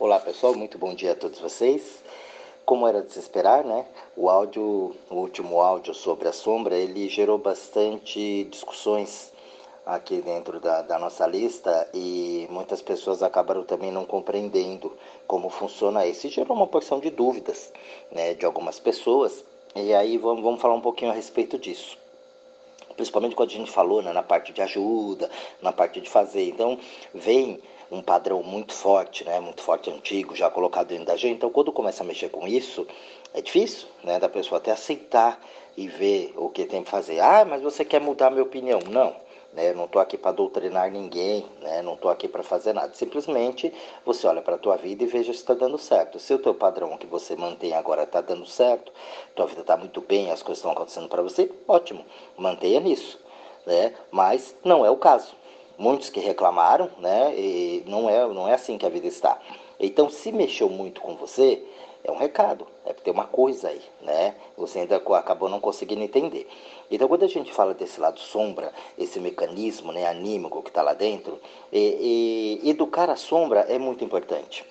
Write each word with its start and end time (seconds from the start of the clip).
Olá 0.00 0.18
pessoal, 0.18 0.54
muito 0.54 0.78
bom 0.78 0.94
dia 0.94 1.12
a 1.12 1.14
todos 1.14 1.38
vocês. 1.40 2.02
Como 2.64 2.88
era 2.88 3.02
de 3.02 3.12
se 3.12 3.18
esperar, 3.18 3.62
né? 3.62 3.84
O 4.16 4.30
áudio, 4.30 4.96
o 5.10 5.14
último 5.14 5.60
áudio 5.60 5.92
sobre 5.92 6.26
a 6.26 6.32
sombra, 6.32 6.74
ele 6.74 7.06
gerou 7.06 7.36
bastante 7.36 8.44
discussões 8.44 9.30
aqui 9.84 10.22
dentro 10.22 10.58
da, 10.58 10.80
da 10.80 10.98
nossa 10.98 11.26
lista 11.26 11.86
e 11.92 12.48
muitas 12.48 12.80
pessoas 12.80 13.22
acabaram 13.22 13.62
também 13.62 13.92
não 13.92 14.06
compreendendo 14.06 14.90
como 15.26 15.50
funciona 15.50 16.06
isso. 16.06 16.26
E 16.26 16.30
gerou 16.30 16.56
uma 16.56 16.66
porção 16.66 16.98
de 16.98 17.10
dúvidas, 17.10 17.70
né, 18.10 18.32
de 18.32 18.46
algumas 18.46 18.80
pessoas. 18.80 19.44
E 19.76 19.92
aí 19.92 20.16
vamos, 20.16 20.42
vamos 20.42 20.62
falar 20.62 20.76
um 20.76 20.80
pouquinho 20.80 21.10
a 21.10 21.14
respeito 21.14 21.58
disso 21.58 21.98
principalmente 22.96 23.34
quando 23.34 23.48
a 23.48 23.52
gente 23.52 23.70
falou 23.70 24.02
né, 24.02 24.12
na 24.12 24.22
parte 24.22 24.52
de 24.52 24.60
ajuda, 24.60 25.30
na 25.62 25.72
parte 25.72 26.02
de 26.02 26.10
fazer. 26.10 26.46
Então, 26.46 26.78
vem 27.14 27.58
um 27.90 28.00
padrão 28.00 28.42
muito 28.42 28.72
forte, 28.72 29.24
né, 29.24 29.40
muito 29.40 29.62
forte 29.62 29.90
antigo, 29.90 30.36
já 30.36 30.48
colocado 30.48 30.88
dentro 30.88 31.06
da 31.06 31.16
gente. 31.16 31.36
Então, 31.36 31.50
quando 31.50 31.72
começa 31.72 32.02
a 32.02 32.06
mexer 32.06 32.28
com 32.28 32.46
isso, 32.46 32.86
é 33.34 33.42
difícil, 33.42 33.88
né, 34.04 34.18
da 34.18 34.28
pessoa 34.28 34.58
até 34.58 34.70
aceitar 34.70 35.40
e 35.76 35.88
ver 35.88 36.32
o 36.36 36.48
que 36.48 36.64
tem 36.64 36.84
que 36.84 36.90
fazer. 36.90 37.20
Ah, 37.20 37.44
mas 37.44 37.62
você 37.62 37.84
quer 37.84 38.00
mudar 38.00 38.28
a 38.28 38.30
minha 38.30 38.42
opinião? 38.42 38.80
Não. 38.88 39.14
Né, 39.52 39.72
não 39.72 39.86
estou 39.86 40.00
aqui 40.00 40.16
para 40.16 40.30
doutrinar 40.30 40.92
ninguém, 40.92 41.44
né, 41.60 41.82
não 41.82 41.94
estou 41.94 42.08
aqui 42.08 42.28
para 42.28 42.44
fazer 42.44 42.72
nada. 42.72 42.94
Simplesmente 42.94 43.72
você 44.04 44.24
olha 44.28 44.40
para 44.40 44.54
a 44.54 44.58
tua 44.58 44.76
vida 44.76 45.02
e 45.02 45.06
veja 45.08 45.32
se 45.32 45.40
está 45.40 45.54
dando 45.54 45.76
certo. 45.76 46.20
Se 46.20 46.32
o 46.32 46.38
teu 46.38 46.54
padrão 46.54 46.96
que 46.96 47.06
você 47.06 47.34
mantém 47.34 47.72
agora 47.72 48.04
está 48.04 48.20
dando 48.20 48.46
certo, 48.46 48.92
tua 49.34 49.46
vida 49.46 49.62
está 49.62 49.76
muito 49.76 50.00
bem, 50.00 50.30
as 50.30 50.40
coisas 50.40 50.58
estão 50.58 50.70
acontecendo 50.70 51.08
para 51.08 51.20
você, 51.20 51.50
ótimo, 51.66 52.04
mantenha 52.36 52.78
nisso. 52.78 53.18
Né? 53.66 53.92
Mas 54.12 54.54
não 54.64 54.86
é 54.86 54.90
o 54.90 54.96
caso 54.96 55.34
muitos 55.80 56.10
que 56.10 56.20
reclamaram, 56.20 56.90
né? 56.98 57.34
E 57.34 57.82
não 57.86 58.08
é, 58.08 58.28
não 58.28 58.46
é 58.46 58.52
assim 58.52 58.76
que 58.76 58.84
a 58.84 58.90
vida 58.90 59.06
está. 59.06 59.38
Então, 59.80 60.10
se 60.10 60.30
mexeu 60.30 60.68
muito 60.68 61.00
com 61.00 61.16
você, 61.16 61.64
é 62.04 62.12
um 62.12 62.18
recado, 62.18 62.66
é 62.84 62.92
ter 62.92 63.10
uma 63.10 63.24
coisa 63.26 63.68
aí, 63.68 63.80
né? 64.02 64.34
Você 64.58 64.80
ainda 64.80 64.96
acabou 64.96 65.48
não 65.48 65.58
conseguindo 65.58 66.02
entender. 66.02 66.46
Então, 66.90 67.08
quando 67.08 67.24
a 67.24 67.28
gente 67.28 67.50
fala 67.50 67.72
desse 67.72 67.98
lado 67.98 68.20
sombra, 68.20 68.72
esse 68.98 69.18
mecanismo 69.18 69.90
né, 69.90 70.06
anímico 70.06 70.62
que 70.62 70.68
está 70.68 70.82
lá 70.82 70.92
dentro, 70.92 71.40
e, 71.72 72.60
e 72.62 72.70
educar 72.70 73.08
a 73.08 73.16
sombra 73.16 73.60
é 73.60 73.78
muito 73.78 74.04
importante 74.04 74.69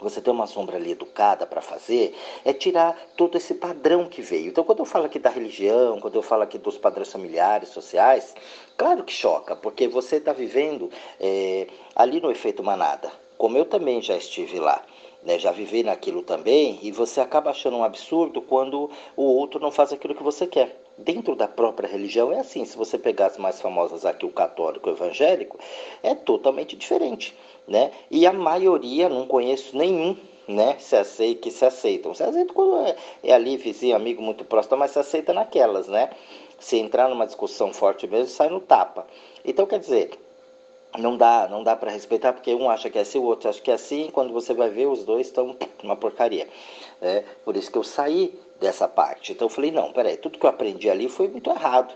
você 0.00 0.20
ter 0.20 0.30
uma 0.30 0.46
sombra 0.46 0.76
ali 0.76 0.92
educada 0.92 1.46
para 1.46 1.60
fazer, 1.60 2.16
é 2.44 2.52
tirar 2.52 2.98
todo 3.16 3.36
esse 3.36 3.54
padrão 3.54 4.08
que 4.08 4.20
veio. 4.22 4.48
Então, 4.48 4.64
quando 4.64 4.80
eu 4.80 4.84
falo 4.84 5.06
aqui 5.06 5.18
da 5.18 5.30
religião, 5.30 6.00
quando 6.00 6.16
eu 6.16 6.22
falo 6.22 6.42
aqui 6.42 6.58
dos 6.58 6.76
padrões 6.76 7.10
familiares, 7.10 7.70
sociais, 7.70 8.34
claro 8.76 9.04
que 9.04 9.12
choca, 9.12 9.56
porque 9.56 9.88
você 9.88 10.16
está 10.16 10.32
vivendo 10.32 10.90
é, 11.20 11.66
ali 11.94 12.20
no 12.20 12.30
efeito 12.30 12.62
manada, 12.62 13.10
como 13.38 13.56
eu 13.56 13.64
também 13.64 14.02
já 14.02 14.16
estive 14.16 14.58
lá. 14.58 14.82
Né, 15.22 15.38
já 15.38 15.50
vivi 15.50 15.82
naquilo 15.82 16.22
também, 16.22 16.78
e 16.82 16.92
você 16.92 17.18
acaba 17.18 17.48
achando 17.48 17.78
um 17.78 17.82
absurdo 17.82 18.42
quando 18.42 18.90
o 19.16 19.22
outro 19.22 19.58
não 19.58 19.70
faz 19.70 19.90
aquilo 19.90 20.14
que 20.14 20.22
você 20.22 20.46
quer. 20.46 20.83
Dentro 20.96 21.34
da 21.34 21.48
própria 21.48 21.88
religião 21.88 22.32
é 22.32 22.38
assim, 22.38 22.64
se 22.64 22.76
você 22.76 22.96
pegar 22.96 23.26
as 23.26 23.36
mais 23.36 23.60
famosas 23.60 24.04
aqui, 24.04 24.24
o 24.24 24.30
católico 24.30 24.88
o 24.88 24.92
evangélico, 24.92 25.58
é 26.02 26.14
totalmente 26.14 26.76
diferente 26.76 27.34
né? 27.66 27.90
E 28.10 28.26
a 28.26 28.32
maioria, 28.32 29.08
não 29.08 29.26
conheço 29.26 29.76
nenhum, 29.76 30.16
né? 30.46 30.76
Se 30.78 30.96
aceita, 30.96 31.40
que 31.42 31.50
se 31.50 31.64
aceitam. 31.64 32.14
Se 32.14 32.22
aceita 32.22 32.52
quando 32.52 32.86
é, 32.86 32.96
é 33.22 33.32
ali, 33.32 33.56
vizinho, 33.56 33.96
amigo 33.96 34.22
muito 34.22 34.44
próximo, 34.44 34.76
mas 34.76 34.90
se 34.90 34.98
aceita 34.98 35.32
naquelas, 35.32 35.88
né? 35.88 36.10
Se 36.58 36.76
entrar 36.76 37.08
numa 37.08 37.26
discussão 37.26 37.72
forte 37.72 38.06
mesmo, 38.06 38.28
sai 38.28 38.48
no 38.48 38.60
tapa. 38.60 39.06
Então, 39.44 39.66
quer 39.66 39.78
dizer, 39.78 40.10
não 40.98 41.16
dá, 41.16 41.48
não 41.48 41.62
dá 41.62 41.74
para 41.74 41.90
respeitar 41.90 42.32
porque 42.32 42.54
um 42.54 42.70
acha 42.70 42.88
que 42.88 42.98
é 42.98 43.02
assim, 43.02 43.18
o 43.18 43.24
outro 43.24 43.48
acha 43.48 43.60
que 43.60 43.70
é 43.70 43.74
assim, 43.74 44.10
quando 44.12 44.32
você 44.32 44.54
vai 44.54 44.70
ver 44.70 44.86
os 44.86 45.04
dois 45.04 45.26
estão 45.26 45.56
uma 45.82 45.96
porcaria. 45.96 46.48
É, 47.00 47.24
por 47.44 47.56
isso 47.56 47.70
que 47.70 47.78
eu 47.78 47.84
saí 47.84 48.38
dessa 48.60 48.88
parte. 48.88 49.32
Então 49.32 49.46
eu 49.46 49.50
falei, 49.50 49.70
não, 49.70 49.92
peraí, 49.92 50.16
tudo 50.16 50.38
que 50.38 50.46
eu 50.46 50.50
aprendi 50.50 50.88
ali 50.88 51.08
foi 51.08 51.28
muito 51.28 51.50
errado. 51.50 51.94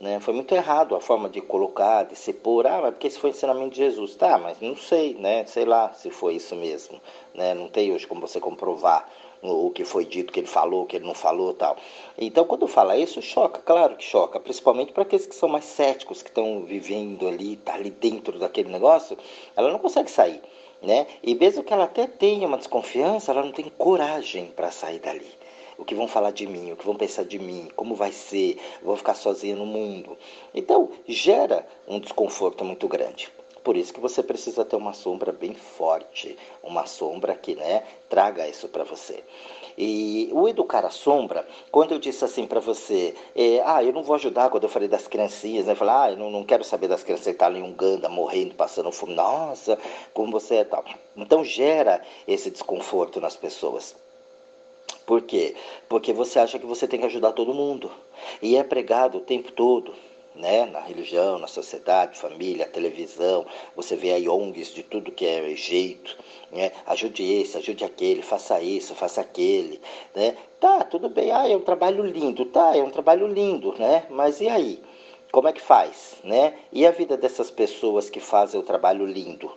Né? 0.00 0.20
Foi 0.20 0.34
muito 0.34 0.54
errado 0.54 0.94
a 0.94 1.00
forma 1.00 1.28
de 1.28 1.40
colocar, 1.40 2.04
de 2.04 2.16
se 2.16 2.32
pôr, 2.32 2.66
ah, 2.66 2.80
mas 2.82 2.90
porque 2.90 3.06
esse 3.06 3.18
foi 3.18 3.30
o 3.30 3.32
ensinamento 3.32 3.70
de 3.70 3.76
Jesus. 3.76 4.14
Tá, 4.16 4.36
mas 4.38 4.60
não 4.60 4.76
sei, 4.76 5.14
né? 5.14 5.46
Sei 5.46 5.64
lá 5.64 5.92
se 5.92 6.10
foi 6.10 6.34
isso 6.34 6.54
mesmo. 6.56 7.00
Né? 7.32 7.54
Não 7.54 7.68
tem 7.68 7.92
hoje 7.92 8.06
como 8.06 8.20
você 8.20 8.40
comprovar 8.40 9.08
o 9.42 9.70
que 9.70 9.84
foi 9.84 10.06
dito, 10.06 10.32
que 10.32 10.40
ele 10.40 10.46
falou, 10.46 10.86
que 10.86 10.96
ele 10.96 11.06
não 11.06 11.14
falou 11.14 11.52
tal. 11.52 11.76
Então, 12.16 12.44
quando 12.44 12.66
fala 12.66 12.96
isso, 12.96 13.20
choca, 13.20 13.60
claro 13.60 13.94
que 13.94 14.04
choca, 14.04 14.40
principalmente 14.40 14.92
para 14.92 15.02
aqueles 15.02 15.26
que 15.26 15.34
são 15.34 15.48
mais 15.48 15.66
céticos, 15.66 16.22
que 16.22 16.30
estão 16.30 16.64
vivendo 16.64 17.28
ali, 17.28 17.56
tá 17.56 17.74
ali 17.74 17.90
dentro 17.90 18.38
daquele 18.38 18.70
negócio, 18.70 19.18
ela 19.54 19.70
não 19.70 19.78
consegue 19.78 20.10
sair. 20.10 20.40
Né? 20.82 21.06
E 21.22 21.34
mesmo 21.34 21.62
que 21.62 21.72
ela 21.72 21.84
até 21.84 22.06
tenha 22.06 22.46
uma 22.46 22.58
desconfiança, 22.58 23.32
ela 23.32 23.42
não 23.42 23.52
tem 23.52 23.70
coragem 23.76 24.46
para 24.46 24.70
sair 24.70 24.98
dali 24.98 25.43
o 25.78 25.84
que 25.84 25.94
vão 25.94 26.08
falar 26.08 26.30
de 26.30 26.46
mim, 26.46 26.72
o 26.72 26.76
que 26.76 26.86
vão 26.86 26.96
pensar 26.96 27.24
de 27.24 27.38
mim, 27.38 27.68
como 27.76 27.94
vai 27.94 28.12
ser, 28.12 28.58
vou 28.82 28.96
ficar 28.96 29.14
sozinha 29.14 29.56
no 29.56 29.66
mundo. 29.66 30.16
Então, 30.54 30.90
gera 31.06 31.66
um 31.86 32.00
desconforto 32.00 32.64
muito 32.64 32.88
grande. 32.88 33.32
Por 33.64 33.78
isso 33.78 33.94
que 33.94 34.00
você 34.00 34.22
precisa 34.22 34.62
ter 34.62 34.76
uma 34.76 34.92
sombra 34.92 35.32
bem 35.32 35.54
forte, 35.54 36.36
uma 36.62 36.84
sombra 36.84 37.34
que, 37.34 37.54
né, 37.54 37.82
traga 38.10 38.46
isso 38.46 38.68
para 38.68 38.84
você. 38.84 39.24
E 39.76 40.28
o 40.32 40.46
educar 40.46 40.84
a 40.84 40.90
sombra, 40.90 41.48
quando 41.70 41.92
eu 41.92 41.98
disse 41.98 42.22
assim 42.24 42.46
para 42.46 42.60
você, 42.60 43.14
é, 43.34 43.62
ah, 43.64 43.82
eu 43.82 43.92
não 43.92 44.02
vou 44.02 44.14
ajudar 44.16 44.50
quando 44.50 44.64
eu 44.64 44.68
falei 44.68 44.86
das 44.86 45.08
criancinhas, 45.08 45.64
né? 45.64 45.74
Falar, 45.74 46.04
ah, 46.04 46.10
eu 46.12 46.16
não, 46.18 46.30
não 46.30 46.44
quero 46.44 46.62
saber 46.62 46.88
das 46.88 47.02
crianças 47.02 47.24
que 47.24 47.30
estão 47.30 47.52
tá 47.52 47.58
em 47.58 47.62
Uganda, 47.62 48.08
morrendo, 48.08 48.54
passando 48.54 48.92
fome, 48.92 49.14
nossa, 49.14 49.78
como 50.12 50.30
você 50.30 50.56
é 50.56 50.64
tal. 50.64 50.84
Então 51.16 51.42
gera 51.42 52.02
esse 52.28 52.50
desconforto 52.50 53.18
nas 53.18 53.34
pessoas. 53.34 53.96
Por 55.06 55.22
quê? 55.22 55.54
Porque 55.88 56.12
você 56.12 56.38
acha 56.38 56.58
que 56.58 56.66
você 56.66 56.88
tem 56.88 57.00
que 57.00 57.06
ajudar 57.06 57.32
todo 57.32 57.52
mundo. 57.52 57.90
E 58.40 58.56
é 58.56 58.64
pregado 58.64 59.18
o 59.18 59.20
tempo 59.20 59.52
todo, 59.52 59.92
né? 60.34 60.64
Na 60.66 60.80
religião, 60.80 61.38
na 61.38 61.46
sociedade, 61.46 62.18
família, 62.18 62.66
televisão. 62.66 63.46
Você 63.76 63.96
vê 63.96 64.12
aí 64.12 64.28
ONGs 64.28 64.72
de 64.72 64.82
tudo 64.82 65.12
que 65.12 65.26
é 65.26 65.54
jeito, 65.54 66.16
né? 66.50 66.72
Ajude 66.86 67.22
esse, 67.22 67.56
ajude 67.58 67.84
aquele, 67.84 68.22
faça 68.22 68.60
isso, 68.62 68.94
faça 68.94 69.20
aquele, 69.20 69.80
né? 70.14 70.36
Tá, 70.58 70.82
tudo 70.84 71.08
bem. 71.08 71.30
Ah, 71.30 71.48
é 71.48 71.56
um 71.56 71.60
trabalho 71.60 72.04
lindo. 72.04 72.46
Tá, 72.46 72.76
é 72.76 72.82
um 72.82 72.90
trabalho 72.90 73.26
lindo, 73.26 73.74
né? 73.78 74.06
Mas 74.10 74.40
e 74.40 74.48
aí? 74.48 74.82
Como 75.30 75.48
é 75.48 75.52
que 75.52 75.60
faz, 75.60 76.16
né? 76.22 76.54
E 76.72 76.86
a 76.86 76.92
vida 76.92 77.16
dessas 77.16 77.50
pessoas 77.50 78.08
que 78.08 78.20
fazem 78.20 78.60
o 78.60 78.62
trabalho 78.62 79.04
lindo? 79.04 79.50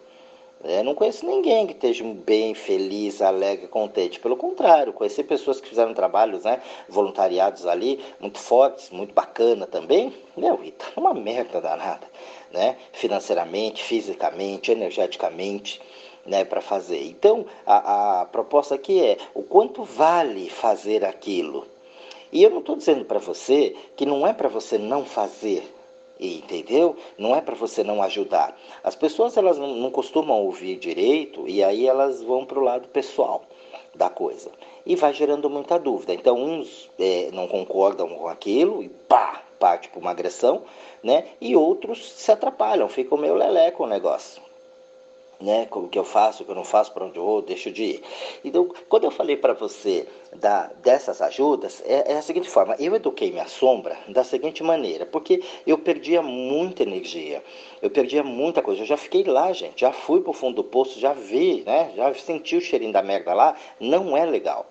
É, 0.64 0.82
não 0.82 0.96
conheço 0.96 1.26
ninguém 1.26 1.68
que 1.68 1.74
esteja 1.74 2.04
bem, 2.04 2.56
feliz, 2.56 3.22
alegre, 3.22 3.68
contente. 3.68 4.20
Pelo 4.20 4.36
contrário, 4.36 4.92
conheci 4.92 5.24
pessoas 5.24 5.62
que 5.62 5.70
fizeram 5.70 5.94
trabalhos, 5.94 6.44
né, 6.44 6.62
voluntariados 6.90 7.68
ali, 7.68 8.04
muito 8.20 8.40
fortes, 8.40 8.90
muito 8.90 9.14
bacana 9.14 9.68
também. 9.68 10.14
Meu, 10.36 10.64
e 10.64 10.72
tá 10.72 10.88
uma 10.98 11.14
merda 11.14 11.62
danada, 11.62 12.08
né? 12.52 12.76
Financeiramente, 12.92 13.84
fisicamente, 13.84 14.72
energeticamente, 14.72 15.80
né, 16.26 16.44
para 16.44 16.60
fazer. 16.60 17.04
Então, 17.06 17.46
a, 17.66 18.22
a 18.22 18.26
proposta 18.26 18.76
aqui 18.76 19.00
é 19.00 19.18
o 19.36 19.44
quanto 19.44 19.84
vale 19.84 20.50
fazer 20.50 21.06
aquilo. 21.06 21.68
E 22.32 22.44
eu 22.44 22.50
não 22.50 22.60
estou 22.60 22.76
dizendo 22.76 23.06
para 23.06 23.20
você 23.20 23.76
que 23.96 24.06
não 24.06 24.28
é 24.28 24.34
para 24.34 24.50
você 24.50 24.78
não 24.78 25.06
fazer, 25.06 25.72
Entendeu? 26.20 26.96
Não 27.18 27.36
é 27.36 27.42
para 27.42 27.56
você 27.56 27.84
não 27.84 28.02
ajudar. 28.02 28.58
As 28.84 28.96
pessoas 28.96 29.38
elas 29.38 29.58
não, 29.58 29.92
costumam 29.92 30.44
ouvir 30.44 30.78
direito 30.78 31.48
e 31.48 31.64
aí 31.64 31.88
elas 31.88 32.22
vão 32.24 32.46
para 32.46 32.60
o 32.60 32.64
lado 32.64 32.88
pessoal 32.88 33.44
da 33.94 34.10
coisa. 34.10 34.52
E 34.86 34.96
vai 34.96 35.14
gerando 35.14 35.50
muita 35.50 35.78
dúvida. 35.78 36.14
Então, 36.14 36.38
uns 36.38 36.90
é, 36.98 37.30
não 37.34 37.48
concordam 37.48 38.10
com 38.10 38.28
aquilo 38.28 38.82
e 38.82 38.90
pá, 38.90 39.44
parte 39.60 39.90
para 39.90 40.00
uma 40.00 40.12
agressão, 40.12 40.64
né? 41.04 41.26
E 41.42 41.56
outros 41.56 42.12
se 42.12 42.32
atrapalham, 42.32 42.88
ficam 42.88 43.18
meio 43.18 43.36
lelé 43.36 43.72
com 43.72 43.84
o 43.84 43.88
negócio 43.88 44.47
né? 45.40 45.68
O 45.72 45.88
que 45.88 46.00
eu 46.00 46.04
faço, 46.04 46.42
o 46.42 46.46
que 46.46 46.52
eu 46.52 46.56
não 46.56 46.64
faço, 46.64 46.92
para 46.92 47.06
onde 47.06 47.18
eu 47.18 47.24
vou, 47.24 47.42
deixo 47.42 47.72
de 47.72 47.84
ir. 47.84 48.04
Então, 48.44 48.70
quando 48.90 49.04
eu 49.04 49.12
falei 49.12 49.38
para 49.38 49.54
você 49.54 50.08
da, 50.36 50.68
dessas 50.82 51.22
ajudas, 51.22 51.82
é, 51.86 52.14
é, 52.14 52.18
a 52.18 52.22
seguinte 52.22 52.50
forma: 52.50 52.76
eu 52.80 52.96
eduquei 52.96 53.32
minha 53.32 53.48
sombra 53.48 53.98
da 54.08 54.24
seguinte 54.24 54.64
maneira, 54.64 55.06
porque 55.06 55.44
eu 55.66 55.78
perdia 55.78 56.22
muita 56.22 56.84
energia, 56.84 57.44
eu 57.82 57.90
perdia 57.90 58.24
muita 58.24 58.62
coisa. 58.62 58.82
Eu 58.82 58.88
já 58.88 58.98
fiquei 58.98 59.24
lá, 59.24 59.52
gente, 59.54 59.82
já 59.82 59.92
fui 59.92 60.22
para 60.22 60.32
o 60.32 60.34
fundo 60.34 60.56
do 60.58 60.64
poço, 60.64 61.00
já 61.00 61.14
vi, 61.14 61.64
né? 61.66 61.92
Já 61.96 62.14
senti 62.16 62.56
o 62.58 62.62
cheirinho 62.62 62.94
da 62.94 63.04
merda 63.04 63.34
lá, 63.34 63.56
não 63.80 64.16
é 64.18 64.26
legal. 64.26 64.68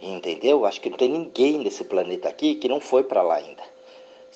Entendeu? 0.00 0.66
Acho 0.66 0.80
que 0.80 0.90
não 0.90 0.98
tem 0.98 1.08
ninguém 1.08 1.58
nesse 1.58 1.82
planeta 1.84 2.28
aqui 2.28 2.54
que 2.56 2.68
não 2.68 2.80
foi 2.80 3.02
para 3.02 3.22
lá 3.22 3.36
ainda. 3.36 3.75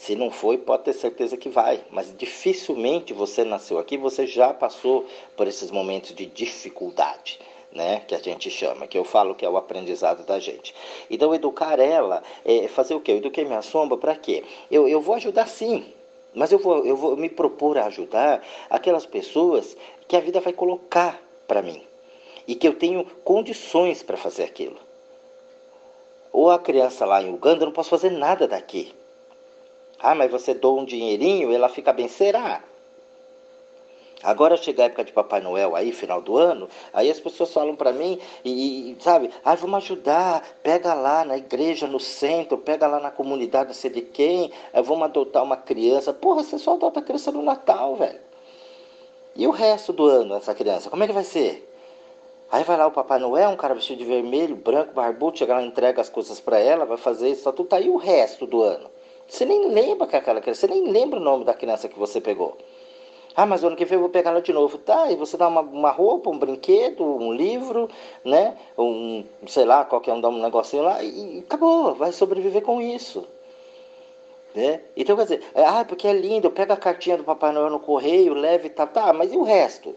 Se 0.00 0.16
não 0.16 0.30
foi, 0.30 0.56
pode 0.56 0.84
ter 0.84 0.94
certeza 0.94 1.36
que 1.36 1.50
vai. 1.50 1.84
Mas 1.90 2.10
dificilmente 2.16 3.12
você 3.12 3.44
nasceu 3.44 3.78
aqui, 3.78 3.98
você 3.98 4.26
já 4.26 4.54
passou 4.54 5.06
por 5.36 5.46
esses 5.46 5.70
momentos 5.70 6.14
de 6.14 6.24
dificuldade. 6.24 7.38
Né, 7.72 8.00
que 8.00 8.16
a 8.16 8.18
gente 8.18 8.50
chama, 8.50 8.88
que 8.88 8.98
eu 8.98 9.04
falo 9.04 9.32
que 9.32 9.44
é 9.44 9.48
o 9.48 9.56
aprendizado 9.56 10.26
da 10.26 10.40
gente. 10.40 10.74
Então, 11.08 11.32
educar 11.32 11.78
ela, 11.78 12.20
é 12.44 12.66
fazer 12.66 12.94
o 12.94 13.00
quê? 13.00 13.12
Eu 13.12 13.18
eduquei 13.18 13.44
minha 13.44 13.62
sombra 13.62 13.96
para 13.96 14.16
quê? 14.16 14.42
Eu, 14.68 14.88
eu 14.88 15.00
vou 15.00 15.14
ajudar 15.14 15.46
sim, 15.46 15.92
mas 16.34 16.50
eu 16.50 16.58
vou, 16.58 16.84
eu 16.84 16.96
vou 16.96 17.16
me 17.16 17.28
propor 17.28 17.78
a 17.78 17.86
ajudar 17.86 18.42
aquelas 18.68 19.06
pessoas 19.06 19.76
que 20.08 20.16
a 20.16 20.20
vida 20.20 20.40
vai 20.40 20.52
colocar 20.52 21.22
para 21.46 21.62
mim. 21.62 21.80
e 22.48 22.56
que 22.56 22.66
eu 22.66 22.74
tenho 22.74 23.04
condições 23.22 24.02
para 24.02 24.16
fazer 24.16 24.42
aquilo. 24.42 24.78
Ou 26.32 26.50
a 26.50 26.58
criança 26.58 27.06
lá 27.06 27.22
em 27.22 27.32
Uganda, 27.32 27.62
eu 27.62 27.66
não 27.66 27.72
posso 27.72 27.90
fazer 27.90 28.10
nada 28.10 28.48
daqui. 28.48 28.92
Ah, 30.02 30.14
mas 30.14 30.30
você 30.30 30.54
doa 30.54 30.80
um 30.80 30.84
dinheirinho, 30.84 31.52
ela 31.52 31.68
fica 31.68 31.92
bem, 31.92 32.08
será? 32.08 32.62
Agora 34.22 34.56
chega 34.56 34.82
a 34.82 34.86
época 34.86 35.04
de 35.04 35.12
Papai 35.12 35.40
Noel 35.40 35.74
aí, 35.74 35.92
final 35.92 36.20
do 36.20 36.36
ano, 36.36 36.68
aí 36.92 37.10
as 37.10 37.18
pessoas 37.18 37.52
falam 37.52 37.74
para 37.74 37.90
mim 37.90 38.18
e, 38.44 38.92
e, 38.92 38.96
sabe, 39.00 39.30
ah, 39.42 39.54
vamos 39.54 39.78
ajudar, 39.84 40.42
pega 40.62 40.92
lá 40.92 41.24
na 41.24 41.38
igreja, 41.38 41.86
no 41.86 41.98
centro, 41.98 42.58
pega 42.58 42.86
lá 42.86 43.00
na 43.00 43.10
comunidade, 43.10 43.68
não 43.68 43.74
sei 43.74 43.90
de 43.90 44.02
quem, 44.02 44.52
eh, 44.74 44.82
vamos 44.82 45.04
adotar 45.04 45.42
uma 45.42 45.56
criança. 45.56 46.12
Porra, 46.12 46.42
você 46.42 46.58
só 46.58 46.74
adota 46.74 47.00
a 47.00 47.02
criança 47.02 47.32
no 47.32 47.42
Natal, 47.42 47.96
velho. 47.96 48.20
E 49.34 49.46
o 49.46 49.50
resto 49.50 49.90
do 49.90 50.06
ano, 50.06 50.34
essa 50.34 50.54
criança, 50.54 50.90
como 50.90 51.02
é 51.02 51.06
que 51.06 51.14
vai 51.14 51.24
ser? 51.24 51.66
Aí 52.52 52.62
vai 52.64 52.76
lá 52.76 52.88
o 52.88 52.90
Papai 52.90 53.18
Noel, 53.18 53.50
um 53.50 53.56
cara 53.56 53.74
vestido 53.74 53.98
de 53.98 54.04
vermelho, 54.04 54.54
branco, 54.54 54.92
barbudo, 54.92 55.38
chega 55.38 55.54
lá, 55.54 55.62
entrega 55.62 56.00
as 56.00 56.10
coisas 56.10 56.40
para 56.40 56.58
ela, 56.58 56.84
vai 56.84 56.98
fazer 56.98 57.30
isso, 57.30 57.50
tudo, 57.52 57.68
tá 57.68 57.76
aí 57.76 57.88
o 57.88 57.96
resto 57.96 58.46
do 58.46 58.62
ano. 58.62 58.90
Você 59.30 59.44
nem 59.44 59.68
lembra 59.68 60.08
que 60.08 60.16
aquela 60.16 60.40
criança, 60.40 60.62
você 60.62 60.66
nem 60.66 60.90
lembra 60.90 61.20
o 61.20 61.22
nome 61.22 61.44
da 61.44 61.54
criança 61.54 61.88
que 61.88 61.96
você 61.96 62.20
pegou. 62.20 62.58
Ah, 63.36 63.46
mas 63.46 63.62
ano 63.62 63.76
que 63.76 63.84
vem 63.84 63.94
eu 63.94 64.00
vou 64.00 64.08
pegar 64.08 64.32
ela 64.32 64.42
de 64.42 64.52
novo. 64.52 64.76
Tá, 64.76 65.10
e 65.10 65.14
você 65.14 65.36
dá 65.36 65.46
uma, 65.46 65.60
uma 65.60 65.90
roupa, 65.92 66.28
um 66.28 66.36
brinquedo, 66.36 67.04
um 67.04 67.32
livro, 67.32 67.88
né? 68.24 68.56
Um, 68.76 69.24
sei 69.46 69.64
lá, 69.64 69.84
qualquer 69.84 70.14
um 70.14 70.20
dá 70.20 70.28
um 70.28 70.42
negocinho 70.42 70.82
lá 70.82 71.00
e, 71.00 71.36
e 71.36 71.38
acabou, 71.38 71.94
vai 71.94 72.10
sobreviver 72.10 72.62
com 72.62 72.82
isso. 72.82 73.24
Né? 74.52 74.80
Então, 74.96 75.16
quer 75.16 75.22
dizer, 75.22 75.44
é, 75.54 75.64
ah, 75.64 75.84
porque 75.84 76.08
é 76.08 76.12
lindo, 76.12 76.50
pega 76.50 76.74
a 76.74 76.76
cartinha 76.76 77.16
do 77.16 77.22
Papai 77.22 77.52
Noel 77.52 77.70
no 77.70 77.78
correio, 77.78 78.34
leve 78.34 78.66
e 78.66 78.70
tá, 78.70 78.84
tá, 78.84 79.12
mas 79.12 79.32
e 79.32 79.36
o 79.36 79.44
resto? 79.44 79.94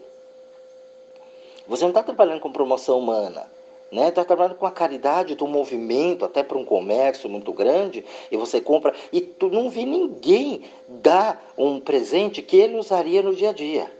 Você 1.66 1.82
não 1.82 1.90
está 1.90 2.04
trabalhando 2.04 2.38
com 2.38 2.52
promoção 2.52 3.00
humana 3.00 3.50
né? 3.94 4.08
Está 4.08 4.24
trabalhando 4.24 4.56
com 4.56 4.66
a 4.66 4.70
caridade 4.70 5.34
do 5.34 5.46
movimento, 5.46 6.24
até 6.24 6.42
para 6.42 6.58
um 6.58 6.64
comércio 6.64 7.30
muito 7.30 7.52
grande, 7.52 8.04
e 8.30 8.36
você 8.36 8.60
compra, 8.60 8.92
e 9.12 9.20
tu 9.20 9.48
não 9.48 9.70
vi 9.70 9.86
ninguém 9.86 10.64
dar 10.88 11.52
um 11.56 11.78
presente 11.78 12.42
que 12.42 12.56
ele 12.56 12.76
usaria 12.76 13.22
no 13.22 13.34
dia 13.34 13.50
a 13.50 13.52
dia. 13.52 13.90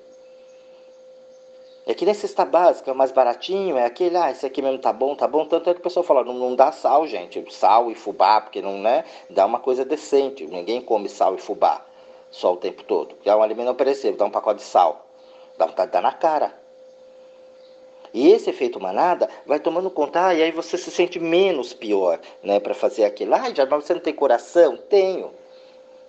É 1.86 1.92
que 1.92 2.06
nem 2.06 2.14
cesta 2.14 2.46
básica, 2.46 2.94
mais 2.94 3.12
baratinho, 3.12 3.76
é 3.76 3.84
aquele, 3.84 4.16
ah, 4.16 4.30
esse 4.30 4.44
aqui 4.46 4.62
mesmo 4.62 4.78
tá 4.78 4.90
bom, 4.90 5.14
tá 5.14 5.28
bom. 5.28 5.44
Tanto 5.44 5.68
é 5.68 5.74
que 5.74 5.80
o 5.80 5.82
pessoal 5.82 6.02
fala, 6.02 6.24
não, 6.24 6.32
não 6.32 6.56
dá 6.56 6.72
sal, 6.72 7.06
gente, 7.06 7.44
sal 7.52 7.90
e 7.90 7.94
fubá, 7.94 8.40
porque 8.40 8.62
não, 8.62 8.78
né? 8.78 9.04
Dá 9.28 9.44
uma 9.44 9.60
coisa 9.60 9.84
decente. 9.84 10.46
Ninguém 10.46 10.80
come 10.80 11.10
sal 11.10 11.34
e 11.34 11.38
fubá 11.38 11.84
só 12.30 12.54
o 12.54 12.56
tempo 12.56 12.82
todo. 12.84 13.14
É 13.22 13.36
um 13.36 13.42
alimento 13.42 13.66
não 13.66 13.74
perecível, 13.74 14.16
dá 14.16 14.24
um 14.24 14.30
pacote 14.30 14.60
de 14.60 14.66
sal. 14.66 15.06
Dá 15.58 15.66
vontade 15.66 15.88
de 15.88 15.92
dar 15.92 16.00
na 16.00 16.12
cara. 16.12 16.63
E 18.14 18.30
esse 18.30 18.48
efeito 18.48 18.78
manada 18.78 19.28
vai 19.44 19.58
tomando 19.58 19.90
conta, 19.90 20.28
ah, 20.28 20.34
e 20.34 20.40
aí 20.40 20.52
você 20.52 20.78
se 20.78 20.88
sente 20.88 21.18
menos 21.18 21.74
pior, 21.74 22.20
né, 22.44 22.60
para 22.60 22.72
fazer 22.72 23.04
aquilo. 23.04 23.34
Ah, 23.34 23.52
já 23.52 23.64
você 23.64 23.92
não 23.92 24.00
tem 24.00 24.14
coração? 24.14 24.76
Tenho. 24.76 25.32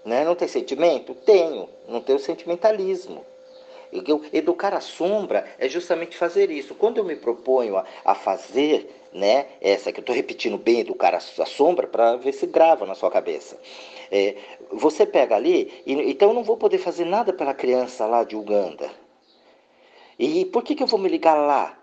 Né? 0.06 0.24
Não 0.24 0.36
tem 0.36 0.48
sentimento? 0.48 1.16
Tenho. 1.16 1.68
Não 1.88 2.00
tenho 2.00 2.20
sentimentalismo. 2.20 3.26
Educar 4.32 4.76
a 4.76 4.82
sombra 4.82 5.48
é 5.58 5.68
justamente 5.68 6.16
fazer 6.16 6.52
isso. 6.52 6.76
Quando 6.76 7.00
eu 7.00 7.04
me 7.04 7.16
proponho 7.16 7.76
a, 7.76 7.86
a 8.04 8.14
fazer, 8.14 8.88
né, 9.12 9.48
essa 9.60 9.92
que 9.92 10.00
eu 10.00 10.04
estou 10.04 10.16
repetindo 10.16 10.60
bem, 10.60 10.82
educar 10.82 11.16
a, 11.16 11.18
a 11.18 11.46
sombra, 11.48 11.88
para 11.88 12.18
ver 12.18 12.34
se 12.34 12.46
grava 12.46 12.86
na 12.86 12.94
sua 12.94 13.10
cabeça. 13.10 13.58
É, 14.12 14.36
você 14.72 15.08
pega 15.08 15.36
ali, 15.36 15.74
e, 15.88 15.94
então 16.12 16.30
eu 16.30 16.36
não 16.36 16.44
vou 16.44 16.56
poder 16.56 16.78
fazer 16.78 17.06
nada 17.06 17.34
pela 17.34 17.54
criança 17.56 18.06
lá 18.06 18.24
de 18.24 18.36
Uganda. 18.36 18.92
E 20.20 20.46
por 20.46 20.62
que, 20.62 20.76
que 20.76 20.84
eu 20.84 20.88
vou 20.88 21.00
me 21.00 21.10
ligar 21.10 21.34
lá? 21.34 21.76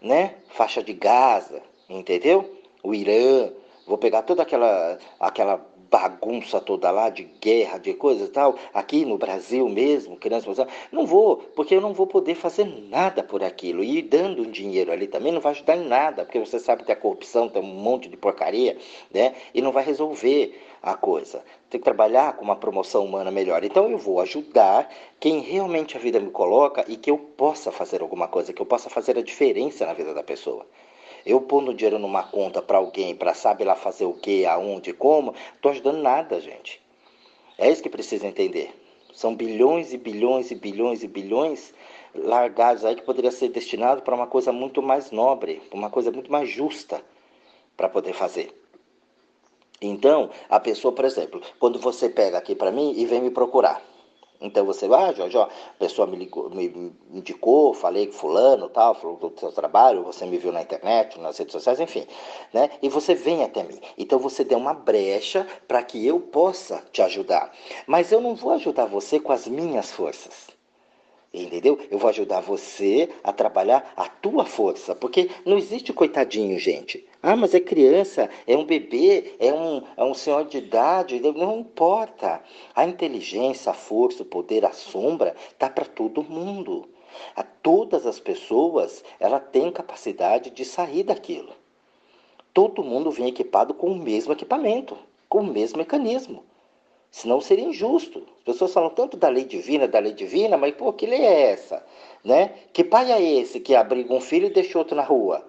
Né? 0.00 0.34
Faixa 0.48 0.82
de 0.82 0.92
Gaza, 0.92 1.62
entendeu? 1.88 2.58
O 2.82 2.94
Irã, 2.94 3.50
vou 3.86 3.98
pegar 3.98 4.22
toda 4.22 4.42
aquela 4.42 4.98
aquela 5.18 5.66
bagunça 5.90 6.60
toda 6.60 6.90
lá 6.90 7.08
de 7.08 7.24
guerra, 7.40 7.78
de 7.78 7.94
coisa 7.94 8.24
e 8.24 8.28
tal, 8.28 8.56
aqui 8.72 9.04
no 9.04 9.16
Brasil 9.16 9.68
mesmo, 9.68 10.16
criança, 10.16 10.66
não 10.92 11.06
vou, 11.06 11.36
porque 11.56 11.74
eu 11.74 11.80
não 11.80 11.92
vou 11.94 12.06
poder 12.06 12.34
fazer 12.34 12.64
nada 12.88 13.22
por 13.22 13.42
aquilo. 13.42 13.82
E 13.82 14.02
dando 14.02 14.42
um 14.42 14.50
dinheiro 14.50 14.92
ali 14.92 15.06
também 15.06 15.32
não 15.32 15.40
vai 15.40 15.52
ajudar 15.52 15.76
em 15.76 15.86
nada, 15.86 16.24
porque 16.24 16.38
você 16.38 16.58
sabe 16.58 16.84
que 16.84 16.92
a 16.92 16.96
corrupção 16.96 17.48
tem 17.48 17.62
um 17.62 17.66
monte 17.66 18.08
de 18.08 18.16
porcaria, 18.16 18.76
né? 19.12 19.34
E 19.54 19.62
não 19.62 19.72
vai 19.72 19.84
resolver 19.84 20.60
a 20.82 20.94
coisa. 20.94 21.44
Tem 21.68 21.80
que 21.80 21.84
trabalhar 21.84 22.34
com 22.36 22.44
uma 22.44 22.56
promoção 22.56 23.04
humana 23.04 23.30
melhor. 23.30 23.64
Então 23.64 23.90
eu 23.90 23.98
vou 23.98 24.20
ajudar 24.20 24.88
quem 25.20 25.40
realmente 25.40 25.96
a 25.96 26.00
vida 26.00 26.20
me 26.20 26.30
coloca 26.30 26.84
e 26.88 26.96
que 26.96 27.10
eu 27.10 27.18
possa 27.18 27.70
fazer 27.72 28.02
alguma 28.02 28.28
coisa, 28.28 28.52
que 28.52 28.62
eu 28.62 28.66
possa 28.66 28.88
fazer 28.88 29.18
a 29.18 29.22
diferença 29.22 29.86
na 29.86 29.92
vida 29.92 30.14
da 30.14 30.22
pessoa. 30.22 30.66
Eu 31.26 31.40
pondo 31.40 31.74
dinheiro 31.74 31.98
numa 31.98 32.22
conta 32.22 32.62
para 32.62 32.78
alguém, 32.78 33.14
para 33.14 33.34
saber 33.34 33.64
lá 33.64 33.74
fazer 33.74 34.06
o 34.06 34.14
que, 34.14 34.46
aonde, 34.46 34.92
como, 34.92 35.34
estou 35.54 35.72
ajudando 35.72 35.98
nada, 35.98 36.40
gente. 36.40 36.80
É 37.58 37.70
isso 37.70 37.82
que 37.82 37.90
precisa 37.90 38.26
entender. 38.26 38.72
São 39.12 39.34
bilhões 39.34 39.92
e 39.92 39.98
bilhões 39.98 40.50
e 40.50 40.54
bilhões 40.54 41.02
e 41.02 41.08
bilhões 41.08 41.74
largados 42.14 42.84
aí 42.84 42.94
que 42.94 43.02
poderia 43.02 43.30
ser 43.30 43.48
destinado 43.48 44.02
para 44.02 44.14
uma 44.14 44.26
coisa 44.26 44.52
muito 44.52 44.80
mais 44.80 45.10
nobre, 45.10 45.60
uma 45.72 45.90
coisa 45.90 46.10
muito 46.10 46.30
mais 46.30 46.48
justa 46.48 47.02
para 47.76 47.88
poder 47.88 48.12
fazer. 48.12 48.57
Então, 49.80 50.30
a 50.48 50.58
pessoa, 50.58 50.92
por 50.92 51.04
exemplo, 51.04 51.40
quando 51.58 51.78
você 51.78 52.08
pega 52.08 52.38
aqui 52.38 52.54
para 52.54 52.72
mim 52.72 52.94
e 52.96 53.06
vem 53.06 53.20
me 53.20 53.30
procurar, 53.30 53.82
então 54.40 54.64
você 54.64 54.86
vai, 54.86 55.10
ah, 55.10 55.12
Jorge, 55.12 55.36
ó, 55.36 55.44
a 55.44 55.74
pessoa 55.78 56.06
me, 56.06 56.16
ligou, 56.16 56.48
me 56.50 56.92
indicou, 57.12 57.74
falei 57.74 58.06
com 58.06 58.12
fulano, 58.12 58.68
tal, 58.68 58.94
falou 58.94 59.16
do 59.16 59.38
seu 59.38 59.50
trabalho, 59.50 60.04
você 60.04 60.24
me 60.26 60.38
viu 60.38 60.52
na 60.52 60.62
internet, 60.62 61.18
nas 61.18 61.38
redes 61.38 61.52
sociais, 61.52 61.80
enfim, 61.80 62.06
né? 62.52 62.70
E 62.80 62.88
você 62.88 63.14
vem 63.14 63.42
até 63.42 63.64
mim. 63.64 63.80
Então 63.96 64.18
você 64.18 64.44
deu 64.44 64.58
uma 64.58 64.74
brecha 64.74 65.46
para 65.66 65.82
que 65.82 66.06
eu 66.06 66.20
possa 66.20 66.84
te 66.92 67.02
ajudar. 67.02 67.52
Mas 67.86 68.12
eu 68.12 68.20
não 68.20 68.36
vou 68.36 68.52
ajudar 68.52 68.86
você 68.86 69.18
com 69.18 69.32
as 69.32 69.48
minhas 69.48 69.90
forças. 69.90 70.57
Entendeu? 71.42 71.78
Eu 71.90 71.98
vou 71.98 72.10
ajudar 72.10 72.40
você 72.40 73.08
a 73.22 73.32
trabalhar 73.32 73.92
a 73.96 74.08
tua 74.08 74.44
força, 74.44 74.94
porque 74.94 75.30
não 75.44 75.56
existe 75.56 75.92
coitadinho, 75.92 76.58
gente. 76.58 77.06
Ah, 77.22 77.36
mas 77.36 77.54
é 77.54 77.60
criança, 77.60 78.28
é 78.46 78.56
um 78.56 78.64
bebê, 78.64 79.34
é 79.38 79.52
um, 79.52 79.82
é 79.96 80.04
um 80.04 80.14
senhor 80.14 80.44
de 80.44 80.58
idade, 80.58 81.20
não 81.20 81.60
importa. 81.60 82.42
A 82.74 82.84
inteligência, 82.84 83.70
a 83.70 83.74
força, 83.74 84.22
o 84.22 84.26
poder, 84.26 84.64
a 84.64 84.72
sombra, 84.72 85.34
tá 85.58 85.70
para 85.70 85.84
todo 85.84 86.22
mundo. 86.22 86.88
A 87.34 87.42
todas 87.42 88.06
as 88.06 88.20
pessoas, 88.20 89.02
ela 89.18 89.40
tem 89.40 89.70
capacidade 89.70 90.50
de 90.50 90.64
sair 90.64 91.02
daquilo. 91.02 91.52
Todo 92.52 92.84
mundo 92.84 93.10
vem 93.10 93.28
equipado 93.28 93.74
com 93.74 93.88
o 93.92 93.98
mesmo 93.98 94.32
equipamento, 94.32 94.96
com 95.28 95.40
o 95.40 95.46
mesmo 95.46 95.78
mecanismo. 95.78 96.44
Senão 97.10 97.40
seria 97.40 97.64
injusto. 97.64 98.26
As 98.38 98.44
pessoas 98.44 98.72
falam 98.72 98.90
tanto 98.90 99.16
da 99.16 99.28
lei 99.28 99.44
divina, 99.44 99.88
da 99.88 99.98
lei 99.98 100.12
divina, 100.12 100.56
mas 100.56 100.74
pô, 100.74 100.92
que 100.92 101.06
lei 101.06 101.20
é 101.20 101.50
essa? 101.50 101.84
Né? 102.22 102.54
Que 102.72 102.84
pai 102.84 103.10
é 103.10 103.22
esse 103.22 103.60
que 103.60 103.74
abriga 103.74 104.12
um 104.12 104.20
filho 104.20 104.46
e 104.46 104.50
deixa 104.50 104.78
outro 104.78 104.96
na 104.96 105.02
rua? 105.02 105.44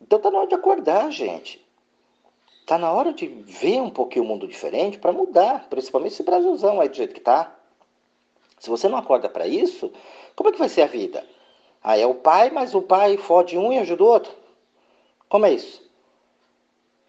Então 0.00 0.18
tá 0.18 0.30
na 0.30 0.38
hora 0.38 0.48
de 0.48 0.54
acordar, 0.54 1.10
gente. 1.10 1.64
Tá 2.66 2.78
na 2.78 2.92
hora 2.92 3.12
de 3.12 3.26
ver 3.26 3.80
um 3.80 3.90
pouquinho 3.90 4.24
o 4.24 4.28
mundo 4.28 4.46
diferente 4.46 4.98
para 4.98 5.12
mudar, 5.12 5.68
principalmente 5.68 6.12
esse 6.12 6.22
Brasilzão 6.22 6.80
aí 6.80 6.88
do 6.88 6.96
jeito 6.96 7.14
que 7.14 7.20
tá. 7.20 7.54
Se 8.58 8.70
você 8.70 8.88
não 8.88 8.96
acorda 8.96 9.28
para 9.28 9.46
isso, 9.46 9.92
como 10.36 10.48
é 10.48 10.52
que 10.52 10.58
vai 10.58 10.68
ser 10.68 10.82
a 10.82 10.86
vida? 10.86 11.26
Ah, 11.82 11.98
é 11.98 12.06
o 12.06 12.14
pai, 12.14 12.50
mas 12.50 12.74
o 12.74 12.82
pai 12.82 13.16
fode 13.16 13.58
um 13.58 13.72
e 13.72 13.78
ajuda 13.78 14.04
o 14.04 14.06
outro. 14.06 14.32
Como 15.28 15.46
é 15.46 15.52
isso? 15.52 15.82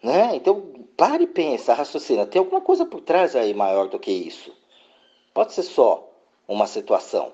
Né? 0.04 0.36
Então, 0.36 0.62
pare 0.98 1.24
e 1.24 1.26
pensa, 1.26 1.72
raciocina. 1.72 2.26
Tem 2.26 2.38
alguma 2.38 2.60
coisa 2.60 2.84
por 2.84 3.00
trás 3.00 3.34
aí 3.34 3.54
maior 3.54 3.88
do 3.88 3.98
que 3.98 4.12
isso. 4.12 4.52
Pode 5.32 5.54
ser 5.54 5.62
só 5.62 6.06
uma 6.46 6.66
situação. 6.66 7.32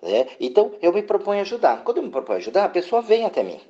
Né? 0.00 0.28
Então, 0.38 0.74
eu 0.80 0.92
me 0.92 1.02
proponho 1.02 1.40
ajudar. 1.40 1.82
Quando 1.82 1.96
eu 1.96 2.04
me 2.04 2.10
proponho 2.10 2.38
ajudar, 2.38 2.66
a 2.66 2.68
pessoa 2.68 3.02
vem 3.02 3.24
até 3.24 3.42
mim. 3.42 3.60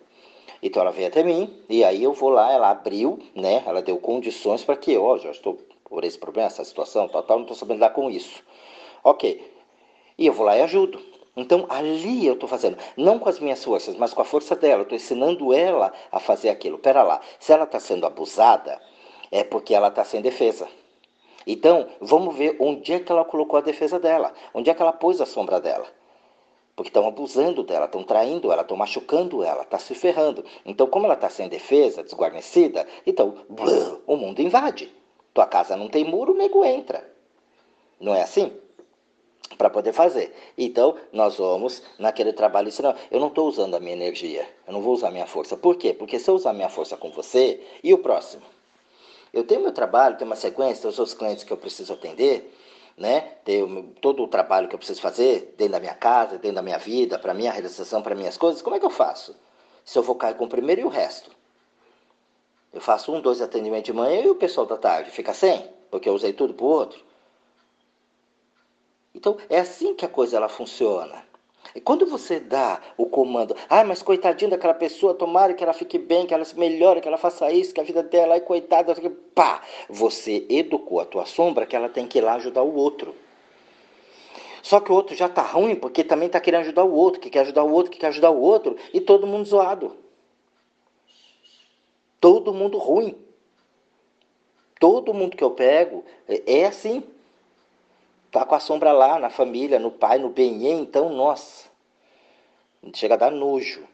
Então, 0.63 0.83
ela 0.83 0.93
vem 0.93 1.07
até 1.07 1.23
mim, 1.23 1.59
e 1.71 1.83
aí 1.83 2.03
eu 2.03 2.13
vou 2.13 2.29
lá, 2.29 2.53
ela 2.53 2.69
abriu, 2.69 3.19
né? 3.35 3.63
Ela 3.65 3.81
deu 3.81 3.97
condições 3.97 4.63
para 4.63 4.77
que, 4.77 4.99
ó, 4.99 5.17
já 5.17 5.31
estou 5.31 5.57
por 5.85 6.05
esse 6.05 6.19
problema, 6.19 6.49
essa 6.49 6.65
situação, 6.65 7.09
tal, 7.09 7.23
tal, 7.23 7.39
não 7.39 7.45
estou 7.45 7.57
sabendo 7.57 7.77
lidar 7.77 7.91
com 7.91 8.11
isso. 8.11 8.43
Ok. 9.03 9.41
E 10.19 10.27
eu 10.27 10.33
vou 10.35 10.45
lá 10.45 10.59
e 10.59 10.63
ajudo. 10.63 11.01
Então 11.39 11.67
ali 11.69 12.27
eu 12.27 12.35
estou 12.35 12.49
fazendo, 12.49 12.77
não 12.97 13.17
com 13.17 13.29
as 13.29 13.39
minhas 13.39 13.63
forças, 13.63 13.97
mas 13.97 14.13
com 14.13 14.21
a 14.21 14.25
força 14.25 14.57
dela. 14.57 14.83
Estou 14.83 14.97
ensinando 14.97 15.55
ela 15.55 15.93
a 16.11 16.19
fazer 16.19 16.49
aquilo. 16.49 16.79
Pera 16.79 17.05
lá, 17.05 17.21
se 17.39 17.53
ela 17.53 17.63
está 17.63 17.79
sendo 17.79 18.05
abusada, 18.05 18.81
é 19.31 19.45
porque 19.45 19.73
ela 19.73 19.87
está 19.87 20.05
sem 20.05 20.21
defesa. 20.21 20.67
Então 21.47 21.87
vamos 22.01 22.35
ver 22.35 22.57
onde 22.59 22.93
é 22.93 22.99
que 22.99 23.13
ela 23.13 23.25
colocou 23.25 23.57
a 23.57 23.63
defesa 23.63 24.01
dela, 24.01 24.35
onde 24.53 24.69
é 24.69 24.75
que 24.75 24.83
ela 24.83 24.93
pôs 24.93 25.21
a 25.21 25.27
sombra 25.27 25.61
dela. 25.61 25.87
Porque 26.75 26.89
estão 26.91 27.07
abusando 27.07 27.63
dela, 27.63 27.87
estão 27.87 28.03
traindo 28.03 28.51
ela, 28.51 28.63
estão 28.63 28.77
machucando 28.77 29.45
ela, 29.45 29.63
está 29.63 29.79
se 29.79 29.95
ferrando. 29.95 30.45
Então, 30.65 30.87
como 30.89 31.07
ela 31.07 31.15
está 31.15 31.29
sem 31.29 31.49
defesa, 31.49 32.03
desguarnecida, 32.03 32.87
então 33.07 33.45
blum, 33.49 34.01
o 34.07 34.17
mundo 34.17 34.43
invade. 34.43 34.93
Tua 35.33 35.47
casa 35.47 35.77
não 35.77 35.89
tem 35.89 36.05
muro, 36.05 36.33
o 36.33 36.37
nego 36.37 36.65
entra. 36.65 37.09
Não 38.01 38.15
é 38.15 38.23
assim? 38.23 38.53
Para 39.57 39.71
poder 39.71 39.93
fazer. 39.93 40.35
Então, 40.57 40.97
nós 41.13 41.37
vamos 41.37 41.83
naquele 41.99 42.33
trabalho. 42.33 42.71
Senão, 42.71 42.95
eu 43.11 43.21
não 43.21 43.29
estou 43.29 43.49
usando 43.49 43.75
a 43.75 43.81
minha 43.81 43.93
energia, 43.93 44.49
eu 44.67 44.73
não 44.73 44.83
vou 44.83 44.95
usar 44.95 45.09
a 45.09 45.11
minha 45.11 45.27
força. 45.27 45.57
Por 45.57 45.77
quê? 45.77 45.93
Porque 45.93 46.19
se 46.19 46.31
eu 46.31 46.35
usar 46.35 46.51
a 46.51 46.55
minha 46.55 46.69
força 46.69 46.97
com 46.97 47.11
você, 47.11 47.61
e 47.83 47.93
o 47.95 47.99
próximo? 47.99 48.43
Eu 49.33 49.45
tenho 49.45 49.61
meu 49.61 49.73
trabalho, 49.73 50.17
tenho 50.17 50.29
uma 50.31 50.37
sequência, 50.37 50.83
tenho 50.83 50.93
os 50.93 50.99
outros 50.99 51.17
clientes 51.17 51.45
que 51.45 51.53
eu 51.53 51.57
preciso 51.57 51.93
atender, 51.93 52.55
né? 52.97 53.21
Tenho 53.45 53.95
todo 54.01 54.23
o 54.23 54.29
trabalho 54.29 54.69
que 54.69 54.75
eu 54.75 54.79
preciso 54.79 55.01
fazer 55.01 55.55
dentro 55.57 55.73
da 55.73 55.81
minha 55.81 55.95
casa, 55.95 56.39
dentro 56.39 56.57
da 56.57 56.63
minha 56.63 56.79
vida, 56.79 57.19
para 57.19 57.35
minha 57.35 57.53
realização, 57.53 58.03
para 58.03 58.15
minhas 58.15 58.37
coisas. 58.37 58.63
Como 58.63 58.77
é 58.77 58.81
que 58.81 58.87
eu 58.87 58.91
faço? 58.91 59.37
Se 59.85 59.99
eu 59.99 60.03
vou 60.03 60.15
cair 60.15 60.35
com 60.35 60.45
o 60.45 60.49
primeiro 60.49 60.81
e 60.81 60.85
o 60.85 60.89
resto? 60.89 61.31
Eu 62.73 62.81
faço 62.81 63.13
um, 63.13 63.21
dois 63.21 63.41
atendimentos 63.41 63.87
de 63.87 63.93
manhã 63.93 64.21
e 64.21 64.29
o 64.29 64.35
pessoal 64.35 64.67
da 64.67 64.77
tarde 64.77 65.11
fica 65.11 65.33
sem, 65.33 65.69
porque 65.91 66.09
eu 66.09 66.15
usei 66.15 66.33
tudo 66.33 66.53
para 66.53 66.67
o 66.67 66.69
outro. 66.69 67.08
Então, 69.19 69.37
é 69.51 69.59
assim 69.59 69.97
que 69.97 70.05
a 70.05 70.09
coisa 70.09 70.37
ela 70.37 70.49
funciona. 70.49 71.25
E 71.75 71.81
quando 71.81 72.07
você 72.07 72.39
dá 72.39 72.81
o 72.97 73.05
comando, 73.05 73.57
ah, 73.69 73.83
mas 73.83 74.01
coitadinho 74.01 74.53
daquela 74.53 74.75
pessoa, 74.75 75.13
tomara 75.13 75.55
que 75.55 75.65
ela 75.65 75.73
fique 75.73 75.99
bem, 75.99 76.25
que 76.25 76.33
ela 76.33 76.45
se 76.45 76.57
melhore, 76.57 77.01
que 77.01 77.09
ela 77.09 77.19
faça 77.19 77.51
isso, 77.51 77.75
que 77.75 77.81
a 77.81 77.85
vida 77.85 78.01
dela 78.01 78.37
é 78.37 78.41
coitada, 78.41 78.95
pá, 79.35 79.61
você 79.89 80.47
educou 80.49 81.01
a 81.01 81.05
tua 81.05 81.27
sombra 81.27 81.67
que 81.67 81.75
ela 81.75 81.89
tem 81.89 82.07
que 82.07 82.19
ir 82.19 82.21
lá 82.21 82.35
ajudar 82.35 82.63
o 82.63 82.73
outro. 82.77 83.13
Só 84.63 84.79
que 84.79 84.93
o 84.93 84.95
outro 84.95 85.17
já 85.17 85.27
está 85.27 85.43
ruim 85.43 85.75
porque 85.75 86.05
também 86.05 86.27
está 86.27 86.39
querendo 86.39 86.61
ajudar 86.61 86.85
o 86.85 86.95
outro, 86.95 87.21
que 87.21 87.29
quer 87.29 87.41
ajudar 87.41 87.65
o 87.65 87.73
outro, 87.73 87.91
que 87.91 87.99
quer 87.99 88.09
ajudar 88.09 88.31
o 88.31 88.41
outro, 88.41 88.77
e 88.95 89.01
todo 89.01 89.27
mundo 89.27 89.49
zoado. 89.49 89.97
Todo 92.21 92.55
mundo 92.55 92.79
ruim. 92.79 93.19
Todo 94.79 95.13
mundo 95.13 95.37
que 95.37 95.43
eu 95.43 95.51
pego 95.51 96.05
é, 96.29 96.61
é 96.61 96.67
assim. 96.67 97.03
Tá 98.31 98.45
com 98.45 98.55
a 98.55 98.61
sombra 98.61 98.93
lá, 98.93 99.19
na 99.19 99.31
família, 99.31 99.79
no 99.79 99.91
pai, 99.91 100.19
no 100.19 100.29
bem, 100.29 100.67
então, 100.71 101.09
nossa. 101.11 101.69
Chega 102.95 103.15
a 103.15 103.19
dar 103.19 103.31
nojo. 103.31 103.87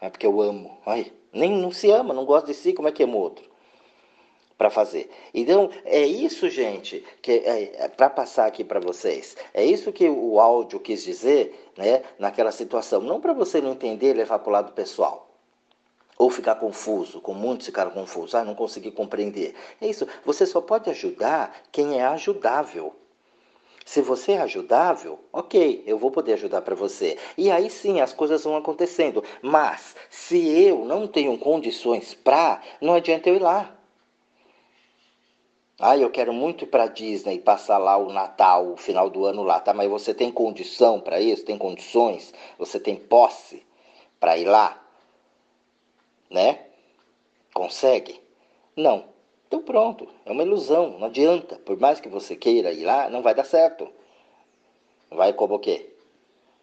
É 0.00 0.10
porque 0.10 0.26
eu 0.26 0.40
amo. 0.40 0.78
Ai, 0.84 1.12
nem 1.32 1.52
não 1.52 1.70
se 1.70 1.90
ama, 1.90 2.12
não 2.12 2.24
gosta 2.24 2.48
de 2.48 2.54
si, 2.54 2.72
como 2.72 2.88
é 2.88 2.92
que 2.92 3.02
ama 3.02 3.16
o 3.16 3.20
outro? 3.20 3.48
Para 4.58 4.70
fazer. 4.70 5.10
Então, 5.32 5.70
é 5.84 6.04
isso, 6.04 6.48
gente, 6.50 7.04
que 7.22 7.32
é, 7.32 7.84
é 7.84 7.88
para 7.88 8.10
passar 8.10 8.46
aqui 8.46 8.64
para 8.64 8.80
vocês. 8.80 9.36
É 9.54 9.64
isso 9.64 9.92
que 9.92 10.08
o 10.08 10.40
áudio 10.40 10.80
quis 10.80 11.02
dizer, 11.02 11.70
né, 11.76 12.02
naquela 12.18 12.52
situação. 12.52 13.00
Não 13.00 13.20
para 13.20 13.32
você 13.32 13.60
não 13.60 13.72
entender 13.72 14.10
e 14.10 14.14
levar 14.14 14.40
para 14.40 14.48
o 14.48 14.52
lado 14.52 14.72
pessoal 14.72 15.30
ou 16.20 16.28
ficar 16.28 16.56
confuso, 16.56 17.18
como 17.18 17.40
muitos 17.40 17.64
ficaram 17.64 17.92
confusos, 17.92 18.34
ah, 18.34 18.44
não 18.44 18.54
consegui 18.54 18.90
compreender. 18.90 19.54
É 19.80 19.86
isso, 19.86 20.06
você 20.22 20.44
só 20.44 20.60
pode 20.60 20.90
ajudar 20.90 21.62
quem 21.72 21.98
é 21.98 22.04
ajudável. 22.04 22.94
Se 23.90 24.00
você 24.00 24.34
é 24.34 24.40
ajudável, 24.42 25.18
ok, 25.32 25.82
eu 25.84 25.98
vou 25.98 26.12
poder 26.12 26.34
ajudar 26.34 26.62
para 26.62 26.76
você. 26.76 27.18
E 27.36 27.50
aí 27.50 27.68
sim 27.68 28.00
as 28.00 28.12
coisas 28.12 28.44
vão 28.44 28.54
acontecendo. 28.56 29.24
Mas 29.42 29.96
se 30.08 30.38
eu 30.48 30.84
não 30.84 31.08
tenho 31.08 31.36
condições 31.36 32.14
para, 32.14 32.62
não 32.80 32.94
adianta 32.94 33.28
eu 33.28 33.34
ir 33.34 33.40
lá. 33.40 33.76
Ah, 35.76 35.98
eu 35.98 36.08
quero 36.08 36.32
muito 36.32 36.62
ir 36.62 36.68
para 36.68 36.86
Disney 36.86 37.40
passar 37.40 37.78
lá 37.78 37.96
o 37.96 38.12
Natal, 38.12 38.70
o 38.70 38.76
final 38.76 39.10
do 39.10 39.24
ano 39.24 39.42
lá, 39.42 39.58
tá? 39.58 39.74
Mas 39.74 39.90
você 39.90 40.14
tem 40.14 40.30
condição 40.30 41.00
para 41.00 41.20
isso? 41.20 41.44
Tem 41.44 41.58
condições? 41.58 42.32
Você 42.60 42.78
tem 42.78 42.94
posse 42.94 43.66
para 44.20 44.38
ir 44.38 44.44
lá? 44.44 44.80
Né? 46.30 46.60
Consegue? 47.52 48.22
Não. 48.76 49.04
Então 49.50 49.60
pronto, 49.60 50.08
é 50.24 50.30
uma 50.30 50.44
ilusão, 50.44 50.96
não 50.96 51.08
adianta. 51.08 51.56
Por 51.56 51.76
mais 51.76 51.98
que 51.98 52.08
você 52.08 52.36
queira 52.36 52.72
ir 52.72 52.84
lá, 52.84 53.10
não 53.10 53.20
vai 53.20 53.34
dar 53.34 53.42
certo. 53.42 53.88
Vai 55.10 55.32
como 55.32 55.56
o 55.56 55.58
quê? 55.58 55.90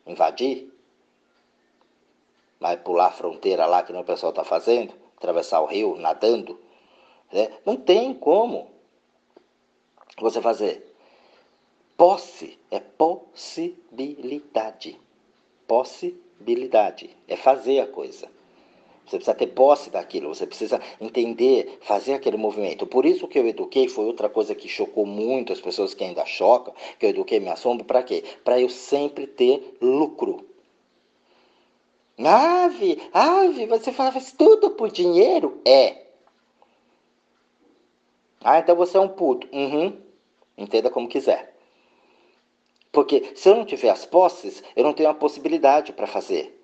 Invadir? 0.05 0.73
Vai 2.61 2.77
pular 2.77 3.07
a 3.07 3.11
fronteira 3.11 3.65
lá 3.65 3.83
que 3.83 3.91
o 3.91 4.03
pessoal 4.05 4.29
está 4.29 4.45
fazendo? 4.45 4.93
Atravessar 5.17 5.59
o 5.59 5.65
rio 5.65 5.97
nadando? 5.97 6.57
Né? 7.29 7.51
Não 7.65 7.75
tem 7.75 8.13
como 8.13 8.71
você 10.17 10.41
fazer. 10.41 10.95
Posse 11.97 12.57
é 12.71 12.79
possibilidade. 12.79 14.97
Possibilidade 15.67 17.09
é 17.27 17.35
fazer 17.35 17.81
a 17.81 17.87
coisa. 17.87 18.36
Você 19.07 19.15
precisa 19.15 19.35
ter 19.35 19.47
posse 19.47 19.89
daquilo, 19.89 20.27
você 20.35 20.45
precisa 20.45 20.81
entender, 20.99 21.79
fazer 21.81 22.13
aquele 22.13 22.35
movimento. 22.35 22.85
Por 22.85 23.05
isso 23.05 23.27
que 23.27 23.39
eu 23.39 23.47
eduquei, 23.47 23.87
foi 23.87 24.05
outra 24.05 24.27
coisa 24.27 24.53
que 24.53 24.67
chocou 24.67 25.05
muito 25.05 25.53
as 25.53 25.61
pessoas 25.61 25.93
que 25.93 26.03
ainda 26.03 26.25
chocam, 26.25 26.73
que 26.99 27.05
eu 27.05 27.11
eduquei 27.11 27.39
minha 27.39 27.55
sombra, 27.55 27.85
para 27.85 28.03
quê? 28.03 28.23
Para 28.43 28.59
eu 28.59 28.67
sempre 28.67 29.25
ter 29.25 29.77
lucro. 29.81 30.45
Ave, 32.19 33.01
ave, 33.13 33.65
você 33.65 33.93
faz 33.93 34.33
tudo 34.33 34.71
por 34.71 34.91
dinheiro? 34.91 35.61
É. 35.65 36.07
Ah, 38.41 38.59
então 38.59 38.75
você 38.75 38.97
é 38.97 38.99
um 38.99 39.07
puto. 39.07 39.47
Uhum. 39.55 40.01
Entenda 40.57 40.89
como 40.89 41.07
quiser. 41.07 41.55
Porque 42.91 43.31
se 43.35 43.47
eu 43.47 43.55
não 43.55 43.65
tiver 43.65 43.89
as 43.89 44.05
posses, 44.05 44.61
eu 44.75 44.83
não 44.83 44.93
tenho 44.93 45.09
a 45.09 45.13
possibilidade 45.13 45.93
para 45.93 46.07
fazer. 46.07 46.56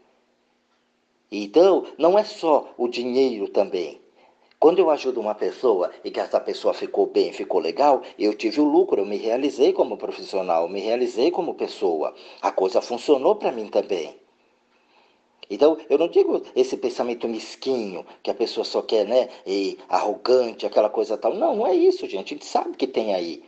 Então, 1.35 1.87
não 1.97 2.17
é 2.17 2.23
só 2.23 2.75
o 2.77 2.87
dinheiro 2.87 3.47
também. 3.47 3.99
Quando 4.59 4.77
eu 4.77 4.91
ajudo 4.91 5.19
uma 5.19 5.33
pessoa 5.33 5.89
e 6.03 6.11
que 6.11 6.19
essa 6.19 6.39
pessoa 6.39 6.75
ficou 6.75 7.07
bem, 7.07 7.33
ficou 7.33 7.59
legal, 7.59 8.03
eu 8.19 8.35
tive 8.35 8.61
o 8.61 8.69
lucro, 8.69 9.01
eu 9.01 9.05
me 9.05 9.17
realizei 9.17 9.73
como 9.73 9.97
profissional, 9.97 10.69
me 10.69 10.79
realizei 10.79 11.31
como 11.31 11.55
pessoa. 11.55 12.13
A 12.39 12.51
coisa 12.51 12.81
funcionou 12.81 13.35
para 13.35 13.51
mim 13.51 13.67
também. 13.67 14.15
Então, 15.49 15.75
eu 15.89 15.97
não 15.97 16.07
digo 16.07 16.43
esse 16.55 16.77
pensamento 16.77 17.27
mesquinho, 17.27 18.05
que 18.21 18.29
a 18.29 18.35
pessoa 18.35 18.63
só 18.63 18.83
quer, 18.83 19.05
né, 19.07 19.27
e 19.45 19.79
arrogante, 19.89 20.67
aquela 20.67 20.89
coisa 20.89 21.17
tal. 21.17 21.33
Não, 21.33 21.55
não 21.55 21.65
é 21.67 21.73
isso, 21.73 22.07
gente. 22.07 22.33
A 22.33 22.37
gente 22.37 22.45
sabe 22.45 22.77
que 22.77 22.85
tem 22.85 23.15
aí. 23.15 23.43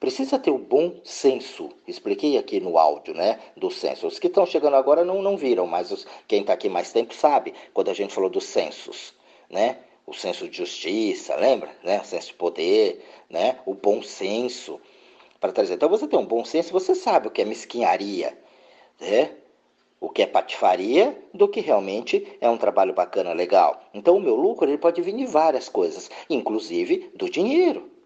Precisa 0.00 0.38
ter 0.38 0.50
o 0.50 0.58
bom 0.58 1.00
senso. 1.02 1.70
Expliquei 1.86 2.38
aqui 2.38 2.60
no 2.60 2.78
áudio, 2.78 3.14
né, 3.14 3.40
do 3.56 3.70
senso. 3.70 4.06
Os 4.06 4.18
que 4.18 4.28
estão 4.28 4.46
chegando 4.46 4.76
agora 4.76 5.04
não, 5.04 5.20
não 5.20 5.36
viram, 5.36 5.66
mas 5.66 5.90
os, 5.90 6.06
quem 6.28 6.42
está 6.42 6.52
aqui 6.52 6.68
mais 6.68 6.92
tempo 6.92 7.12
sabe 7.12 7.52
quando 7.74 7.90
a 7.90 7.94
gente 7.94 8.14
falou 8.14 8.30
dos 8.30 8.44
sensos, 8.44 9.12
né? 9.50 9.78
O 10.06 10.14
senso 10.14 10.48
de 10.48 10.56
justiça, 10.56 11.34
lembra? 11.36 11.70
Né? 11.82 12.00
O 12.00 12.04
senso 12.04 12.28
de 12.28 12.34
poder, 12.34 13.04
né? 13.28 13.58
O 13.66 13.74
bom 13.74 14.00
senso 14.00 14.80
para 15.40 15.52
trazer. 15.52 15.74
Então 15.74 15.88
você 15.88 16.06
tem 16.06 16.18
um 16.18 16.26
bom 16.26 16.44
senso, 16.44 16.72
você 16.72 16.94
sabe 16.94 17.28
o 17.28 17.30
que 17.30 17.42
é 17.42 17.44
mesquinharia, 17.44 18.38
né? 19.00 19.32
O 20.00 20.08
que 20.08 20.22
é 20.22 20.26
patifaria 20.26 21.18
do 21.34 21.48
que 21.48 21.60
realmente 21.60 22.38
é 22.40 22.48
um 22.48 22.56
trabalho 22.56 22.94
bacana, 22.94 23.32
legal. 23.32 23.82
Então 23.92 24.16
o 24.16 24.20
meu 24.20 24.36
lucro 24.36 24.70
ele 24.70 24.78
pode 24.78 25.02
vir 25.02 25.16
de 25.16 25.26
várias 25.26 25.68
coisas, 25.68 26.08
inclusive 26.30 27.10
do 27.14 27.28
dinheiro. 27.28 27.97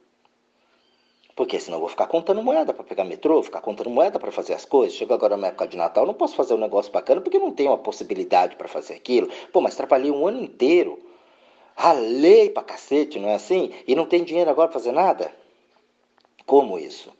Porque 1.35 1.59
senão 1.59 1.77
eu 1.77 1.81
vou 1.81 1.89
ficar 1.89 2.07
contando 2.07 2.43
moeda 2.43 2.75
para 2.75 2.85
pegar 2.85 3.05
metrô, 3.05 3.43
ficar 3.43 3.62
contando 3.62 3.89
moeda 3.89 4.19
para 4.19 4.31
fazer 4.31 4.53
as 4.53 4.65
coisas. 4.65 4.97
Chega 4.97 5.15
agora 5.15 5.37
na 5.37 5.49
época 5.49 5.67
de 5.67 5.77
Natal, 5.77 6.05
não 6.05 6.15
posso 6.15 6.35
fazer 6.35 6.55
um 6.55 6.59
negócio 6.59 6.93
bacana 6.93 7.21
porque 7.21 7.39
não 7.39 7.51
tenho 7.51 7.73
a 7.73 7.79
possibilidade 7.79 8.57
para 8.57 8.69
fazer 8.69 8.95
aquilo. 8.95 9.29
Pô, 9.51 9.61
mas 9.61 9.75
trabalhei 9.75 10.11
um 10.11 10.27
ano 10.27 10.43
inteiro. 10.43 10.99
Ralei 11.75 12.51
pra 12.51 12.62
cacete, 12.62 13.19
não 13.19 13.31
é 13.31 13.35
assim? 13.35 13.73
E 13.87 13.95
não 13.95 14.05
tem 14.05 14.25
dinheiro 14.25 14.51
agora 14.51 14.69
para 14.69 14.79
fazer 14.79 14.93
nada? 14.93 15.35
Como 16.45 16.79
isso? 16.79 17.11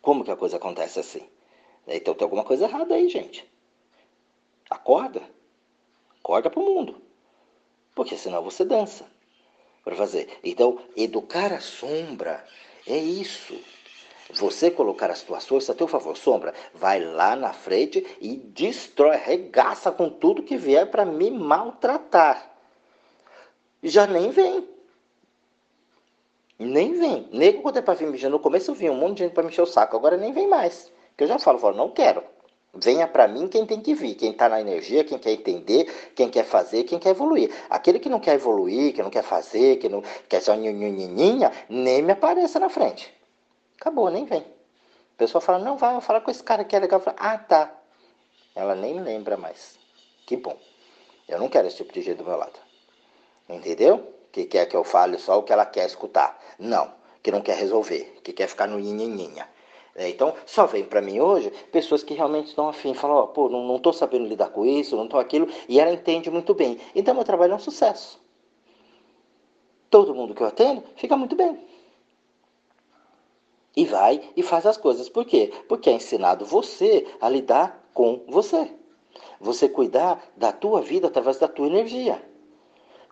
Como 0.00 0.24
que 0.24 0.30
a 0.30 0.36
coisa 0.36 0.56
acontece 0.56 0.98
assim? 0.98 1.22
Então 1.86 2.14
tem 2.14 2.24
alguma 2.24 2.44
coisa 2.44 2.64
errada 2.64 2.94
aí, 2.94 3.08
gente. 3.08 3.46
Acorda. 4.70 5.22
Acorda 6.20 6.48
pro 6.48 6.62
mundo. 6.62 7.02
Porque 7.94 8.16
senão 8.16 8.42
você 8.42 8.64
dança 8.64 9.04
para 9.84 9.94
fazer. 9.94 10.38
Então, 10.42 10.78
educar 10.96 11.52
a 11.52 11.60
sombra 11.60 12.44
é 12.86 12.96
isso. 12.96 13.58
Você 14.34 14.70
colocar 14.70 15.10
as 15.10 15.22
tuas 15.22 15.46
forças 15.46 15.70
a 15.70 15.74
teu 15.74 15.86
favor, 15.86 16.16
sombra, 16.16 16.54
vai 16.74 17.00
lá 17.00 17.36
na 17.36 17.52
frente 17.52 18.04
e 18.20 18.36
destrói, 18.36 19.16
regaça 19.16 19.92
com 19.92 20.08
tudo 20.08 20.42
que 20.42 20.56
vier 20.56 20.90
para 20.90 21.04
me 21.04 21.30
maltratar. 21.30 22.50
Já 23.82 24.06
nem 24.06 24.30
vem. 24.30 24.68
Nem 26.58 26.94
vem. 26.94 27.28
Nego 27.32 27.62
quando 27.62 27.78
é 27.78 27.82
para 27.82 27.94
vir 27.94 28.08
mexer 28.08 28.28
no 28.28 28.38
começo 28.38 28.70
eu 28.70 28.74
vinha 28.74 28.92
um 28.92 28.96
monte 28.96 29.18
de 29.18 29.24
gente 29.24 29.34
para 29.34 29.42
mexer 29.42 29.62
o 29.62 29.66
saco, 29.66 29.96
agora 29.96 30.16
nem 30.16 30.32
vem 30.32 30.48
mais. 30.48 30.90
Que 31.16 31.24
eu 31.24 31.28
já 31.28 31.38
falo, 31.38 31.58
falo, 31.58 31.76
não 31.76 31.90
quero. 31.90 32.22
Venha 32.74 33.06
para 33.06 33.28
mim 33.28 33.48
quem 33.48 33.66
tem 33.66 33.80
que 33.80 33.94
vir, 33.94 34.14
quem 34.14 34.30
está 34.30 34.48
na 34.48 34.58
energia, 34.58 35.04
quem 35.04 35.18
quer 35.18 35.32
entender, 35.32 35.84
quem 36.14 36.30
quer 36.30 36.44
fazer, 36.44 36.84
quem 36.84 36.98
quer 36.98 37.10
evoluir. 37.10 37.50
Aquele 37.68 37.98
que 37.98 38.08
não 38.08 38.18
quer 38.18 38.34
evoluir, 38.34 38.94
que 38.94 39.02
não 39.02 39.10
quer 39.10 39.22
fazer, 39.22 39.76
que 39.76 39.90
não 39.90 40.02
quer 40.26 40.40
só 40.40 40.54
nhinhinhinha, 40.54 41.52
nem 41.68 42.00
me 42.00 42.12
apareça 42.12 42.58
na 42.58 42.70
frente. 42.70 43.12
Acabou, 43.78 44.08
nem 44.10 44.24
vem. 44.24 44.40
A 44.40 45.18
pessoa 45.18 45.42
fala, 45.42 45.58
não, 45.58 45.76
vai, 45.76 46.00
falar 46.00 46.22
com 46.22 46.30
esse 46.30 46.42
cara 46.42 46.64
que 46.64 46.74
é 46.74 46.78
legal. 46.78 46.98
Falo, 46.98 47.16
ah, 47.20 47.36
tá. 47.36 47.70
Ela 48.54 48.74
nem 48.74 49.00
lembra 49.00 49.36
mais. 49.36 49.78
Que 50.24 50.36
bom. 50.36 50.56
Eu 51.28 51.38
não 51.38 51.48
quero 51.48 51.68
esse 51.68 51.76
tipo 51.76 51.92
de 51.92 52.00
gente 52.00 52.18
do 52.18 52.24
meu 52.24 52.36
lado. 52.36 52.58
Entendeu? 53.48 54.14
Que 54.32 54.44
quer 54.46 54.66
que 54.66 54.76
eu 54.76 54.82
fale 54.82 55.18
só 55.18 55.38
o 55.38 55.42
que 55.42 55.52
ela 55.52 55.66
quer 55.66 55.84
escutar. 55.84 56.40
Não. 56.58 56.90
Que 57.22 57.30
não 57.30 57.42
quer 57.42 57.56
resolver. 57.56 58.20
Que 58.24 58.32
quer 58.32 58.48
ficar 58.48 58.66
no 58.66 58.78
nhinhinhinha. 58.78 59.46
É, 59.94 60.08
então, 60.08 60.34
só 60.46 60.66
vem 60.66 60.84
para 60.84 61.02
mim 61.02 61.20
hoje 61.20 61.50
pessoas 61.70 62.02
que 62.02 62.14
realmente 62.14 62.48
estão 62.48 62.68
afim, 62.68 62.94
falam, 62.94 63.16
ó, 63.16 63.26
pô, 63.26 63.48
não 63.48 63.76
estou 63.76 63.92
sabendo 63.92 64.26
lidar 64.26 64.48
com 64.48 64.64
isso, 64.64 64.96
não 64.96 65.04
estou 65.04 65.20
aquilo, 65.20 65.46
e 65.68 65.78
ela 65.78 65.92
entende 65.92 66.30
muito 66.30 66.54
bem. 66.54 66.78
Então, 66.94 67.14
meu 67.14 67.24
trabalho 67.24 67.52
é 67.52 67.56
um 67.56 67.60
sucesso. 67.60 68.20
Todo 69.90 70.14
mundo 70.14 70.34
que 70.34 70.42
eu 70.42 70.46
atendo 70.46 70.82
fica 70.96 71.16
muito 71.16 71.36
bem. 71.36 71.58
E 73.76 73.84
vai 73.84 74.22
e 74.34 74.42
faz 74.42 74.64
as 74.64 74.78
coisas. 74.78 75.08
Por 75.08 75.26
quê? 75.26 75.52
Porque 75.68 75.90
é 75.90 75.94
ensinado 75.94 76.44
você 76.44 77.06
a 77.20 77.28
lidar 77.28 77.88
com 77.92 78.22
você. 78.28 78.70
Você 79.38 79.68
cuidar 79.68 80.22
da 80.36 80.52
tua 80.52 80.80
vida 80.80 81.08
através 81.08 81.38
da 81.38 81.48
tua 81.48 81.66
energia. 81.66 82.22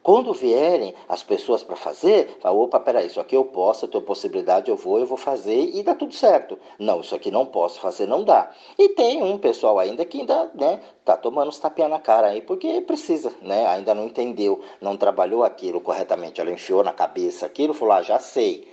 Quando 0.02 0.32
vierem 0.32 0.94
as 1.06 1.22
pessoas 1.22 1.62
para 1.62 1.76
fazer, 1.76 2.38
fala, 2.40 2.56
opa, 2.56 2.80
peraí, 2.80 3.06
isso 3.06 3.20
aqui 3.20 3.36
eu 3.36 3.44
posso, 3.44 3.84
eu 3.84 3.88
tenho 3.90 4.02
possibilidade, 4.02 4.70
eu 4.70 4.76
vou, 4.76 4.98
eu 4.98 5.04
vou 5.04 5.18
fazer 5.18 5.70
e 5.74 5.82
dá 5.82 5.94
tudo 5.94 6.14
certo. 6.14 6.58
Não, 6.78 7.02
isso 7.02 7.14
aqui 7.14 7.30
não 7.30 7.44
posso 7.44 7.78
fazer, 7.80 8.06
não 8.06 8.24
dá. 8.24 8.50
E 8.78 8.88
tem 8.90 9.22
um 9.22 9.36
pessoal 9.36 9.78
ainda 9.78 10.04
que 10.06 10.20
ainda, 10.20 10.50
né, 10.54 10.80
tá 11.04 11.18
tomando 11.18 11.48
os 11.48 11.58
tapinha 11.58 11.86
na 11.86 11.98
cara 11.98 12.28
aí, 12.28 12.40
porque 12.40 12.80
precisa, 12.80 13.30
né, 13.42 13.66
ainda 13.66 13.94
não 13.94 14.06
entendeu, 14.06 14.62
não 14.80 14.96
trabalhou 14.96 15.44
aquilo 15.44 15.82
corretamente, 15.82 16.40
ela 16.40 16.50
enfiou 16.50 16.82
na 16.82 16.92
cabeça 16.92 17.44
aquilo, 17.44 17.74
falou, 17.74 17.94
ah, 17.94 18.02
já 18.02 18.18
sei. 18.18 18.66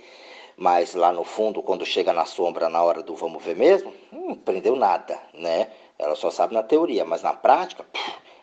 Mas 0.56 0.94
lá 0.94 1.12
no 1.12 1.24
fundo, 1.24 1.62
quando 1.62 1.84
chega 1.84 2.12
na 2.12 2.24
sombra, 2.24 2.68
na 2.68 2.82
hora 2.82 3.02
do 3.02 3.14
vamos 3.14 3.44
ver 3.44 3.54
mesmo, 3.54 3.92
não 4.10 4.32
aprendeu 4.32 4.74
nada, 4.74 5.20
né? 5.34 5.68
Ela 5.98 6.16
só 6.16 6.30
sabe 6.30 6.54
na 6.54 6.62
teoria, 6.62 7.04
mas 7.04 7.22
na 7.22 7.32
prática, 7.32 7.84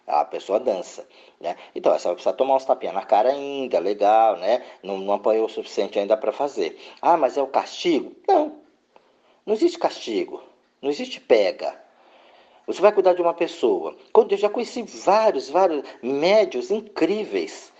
a 0.07 0.23
pessoa 0.25 0.59
dança. 0.59 1.07
Né? 1.39 1.55
Então, 1.73 1.93
essa 1.93 2.09
vai 2.09 2.15
precisar 2.15 2.33
tomar 2.33 2.55
uns 2.55 2.65
tapinhas 2.65 2.95
na 2.95 3.03
cara 3.03 3.29
ainda, 3.29 3.79
legal, 3.79 4.37
né? 4.37 4.63
Não, 4.83 4.97
não 4.97 5.13
apanhou 5.13 5.45
o 5.45 5.49
suficiente 5.49 5.97
ainda 5.97 6.15
para 6.15 6.31
fazer. 6.31 6.79
Ah, 7.01 7.17
mas 7.17 7.37
é 7.37 7.41
o 7.41 7.47
castigo? 7.47 8.15
Não. 8.27 8.59
Não 9.45 9.53
existe 9.53 9.77
castigo. 9.77 10.41
Não 10.81 10.89
existe 10.89 11.19
pega. 11.19 11.79
Você 12.67 12.81
vai 12.81 12.91
cuidar 12.91 13.13
de 13.13 13.21
uma 13.21 13.33
pessoa. 13.33 13.95
Quando 14.11 14.31
eu 14.31 14.37
já 14.37 14.49
conheci 14.49 14.81
vários, 14.83 15.49
vários 15.49 15.83
médios 16.01 16.71
incríveis, 16.71 17.71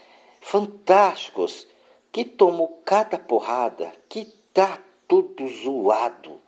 fantásticos, 0.41 1.67
que 2.11 2.23
tomou 2.23 2.81
cada 2.85 3.17
porrada, 3.17 3.91
que 4.07 4.25
tá 4.53 4.79
tudo 5.07 5.47
zoado. 5.47 6.39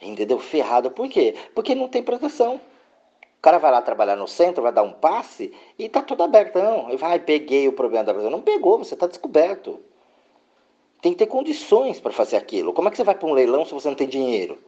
Entendeu? 0.00 0.38
Ferrado. 0.38 0.90
Por 0.90 1.08
quê? 1.08 1.34
Porque 1.54 1.74
não 1.74 1.88
tem 1.88 2.02
proteção 2.02 2.60
cara 3.46 3.58
vai 3.58 3.70
lá 3.70 3.80
trabalhar 3.80 4.16
no 4.16 4.26
centro, 4.26 4.60
vai 4.60 4.72
dar 4.72 4.82
um 4.82 4.92
passe 4.92 5.52
e 5.78 5.88
tá 5.88 6.02
tudo 6.02 6.24
aberto. 6.24 6.58
Não, 6.58 6.88
ele 6.88 6.96
vai, 6.96 7.20
peguei 7.20 7.68
o 7.68 7.72
problema 7.72 8.02
da 8.02 8.12
pessoa. 8.12 8.28
Não 8.28 8.42
pegou, 8.42 8.76
você 8.76 8.94
está 8.94 9.06
descoberto. 9.06 9.78
Tem 11.00 11.12
que 11.12 11.18
ter 11.18 11.26
condições 11.28 12.00
para 12.00 12.10
fazer 12.10 12.38
aquilo. 12.38 12.72
Como 12.72 12.88
é 12.88 12.90
que 12.90 12.96
você 12.96 13.04
vai 13.04 13.14
para 13.14 13.28
um 13.28 13.32
leilão 13.32 13.64
se 13.64 13.72
você 13.72 13.86
não 13.86 13.94
tem 13.94 14.08
dinheiro? 14.08 14.58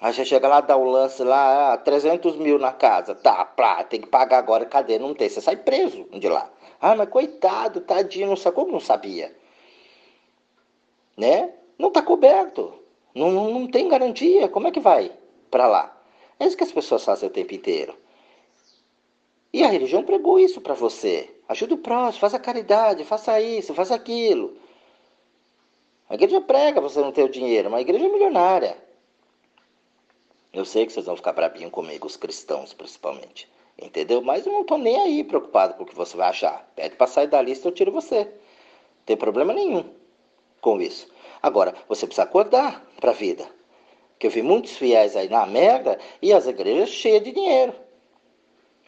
Aí 0.00 0.14
você 0.14 0.24
chega 0.24 0.48
lá, 0.48 0.62
dá 0.62 0.74
o 0.74 0.84
um 0.84 0.90
lance 0.90 1.22
lá, 1.22 1.76
300 1.76 2.34
ah, 2.34 2.38
mil 2.38 2.58
na 2.58 2.72
casa. 2.72 3.14
Tá, 3.14 3.44
plá, 3.44 3.84
tem 3.84 4.00
que 4.00 4.08
pagar 4.08 4.38
agora, 4.38 4.64
cadê? 4.64 4.98
Não 4.98 5.12
tem, 5.12 5.28
você 5.28 5.42
sai 5.42 5.56
preso 5.56 6.06
de 6.12 6.30
lá. 6.30 6.50
Ah, 6.80 6.96
mas 6.96 7.10
coitado, 7.10 7.82
tadinho, 7.82 8.28
não 8.28 8.36
sabe 8.36 8.56
como 8.56 8.72
não 8.72 8.80
sabia? 8.80 9.36
Né? 11.14 11.52
Não 11.78 11.90
tá 11.90 12.00
coberto. 12.00 12.72
Não, 13.14 13.30
não, 13.30 13.50
não 13.50 13.66
tem 13.66 13.86
garantia. 13.86 14.48
Como 14.48 14.66
é 14.66 14.70
que 14.70 14.80
vai 14.80 15.12
para 15.50 15.66
lá? 15.66 15.97
É 16.38 16.46
isso 16.46 16.56
que 16.56 16.64
as 16.64 16.72
pessoas 16.72 17.04
fazem 17.04 17.28
o 17.28 17.32
tempo 17.32 17.54
inteiro. 17.54 17.96
E 19.52 19.64
a 19.64 19.68
religião 19.68 20.04
pregou 20.04 20.38
isso 20.38 20.60
para 20.60 20.74
você. 20.74 21.34
Ajuda 21.48 21.74
o 21.74 21.78
próximo, 21.78 22.20
faça 22.20 22.38
caridade, 22.38 23.04
faça 23.04 23.40
isso, 23.40 23.74
faça 23.74 23.94
aquilo. 23.94 24.56
A 26.08 26.14
igreja 26.14 26.40
prega 26.40 26.80
você 26.80 27.00
não 27.00 27.12
ter 27.12 27.24
o 27.24 27.28
dinheiro, 27.28 27.70
mas 27.70 27.78
a 27.78 27.82
igreja 27.82 28.06
é 28.06 28.08
milionária. 28.08 28.76
Eu 30.52 30.64
sei 30.64 30.86
que 30.86 30.92
vocês 30.92 31.06
vão 31.06 31.16
ficar 31.16 31.32
brabinhos 31.32 31.70
comigo, 31.70 32.06
os 32.06 32.16
cristãos 32.16 32.72
principalmente. 32.72 33.48
Entendeu? 33.80 34.20
Mas 34.20 34.44
eu 34.44 34.52
não 34.52 34.62
estou 34.62 34.78
nem 34.78 35.00
aí 35.00 35.24
preocupado 35.24 35.74
com 35.74 35.84
o 35.84 35.86
que 35.86 35.94
você 35.94 36.16
vai 36.16 36.28
achar. 36.28 36.70
Pede 36.74 36.96
para 36.96 37.06
sair 37.06 37.28
da 37.28 37.40
lista, 37.40 37.68
eu 37.68 37.72
tiro 37.72 37.92
você. 37.92 38.24
Não 38.24 39.04
tem 39.06 39.16
problema 39.16 39.52
nenhum 39.52 39.84
com 40.60 40.80
isso. 40.80 41.08
Agora, 41.42 41.74
você 41.88 42.06
precisa 42.06 42.24
acordar 42.24 42.84
para 43.00 43.10
a 43.10 43.14
vida. 43.14 43.48
Que 44.18 44.26
eu 44.26 44.30
vi 44.30 44.42
muitos 44.42 44.76
fiéis 44.76 45.16
aí 45.16 45.28
na 45.28 45.46
merda 45.46 45.98
e 46.20 46.32
as 46.32 46.46
igrejas 46.46 46.88
cheias 46.90 47.22
de 47.22 47.32
dinheiro. 47.32 47.72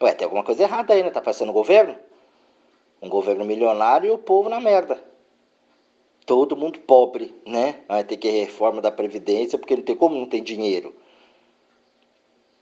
Ué, 0.01 0.13
tem 0.13 0.25
alguma 0.25 0.43
coisa 0.43 0.63
errada 0.63 0.93
aí, 0.93 1.03
né? 1.03 1.11
Tá 1.11 1.21
passando 1.21 1.49
o 1.49 1.53
governo? 1.53 1.95
Um 3.01 3.09
governo 3.09 3.45
milionário 3.45 4.07
e 4.07 4.11
o 4.11 4.17
povo 4.17 4.49
na 4.49 4.59
merda. 4.59 5.01
Todo 6.25 6.57
mundo 6.57 6.79
pobre, 6.79 7.33
né? 7.45 7.81
Vai 7.87 8.03
ter 8.03 8.17
que 8.17 8.29
reforma 8.29 8.81
da 8.81 8.91
Previdência 8.91 9.57
porque 9.57 9.75
não 9.75 9.83
tem 9.83 9.95
como 9.95 10.15
não 10.15 10.25
tem 10.25 10.43
dinheiro. 10.43 10.95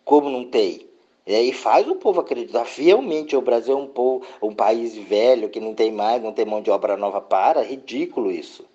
Como 0.04 0.30
não 0.30 0.50
tem? 0.50 0.90
E 1.30 1.36
aí 1.36 1.54
faz 1.54 1.88
o 1.88 1.96
povo 1.96 2.20
acreditar 2.22 2.66
fielmente 2.66 3.36
o 3.36 3.42
Brasil 3.42 3.78
é 3.78 3.80
um, 3.80 3.88
povo, 3.88 4.26
um 4.42 4.56
país 4.56 4.96
velho 4.98 5.50
que 5.50 5.60
não 5.60 5.76
tem 5.76 5.92
mais, 5.92 6.24
não 6.24 6.34
tem 6.34 6.44
mão 6.44 6.62
de 6.62 6.72
obra 6.72 6.98
nova 6.98 7.22
para. 7.22 7.62
Ridículo 7.62 8.32
isso. 8.32 8.66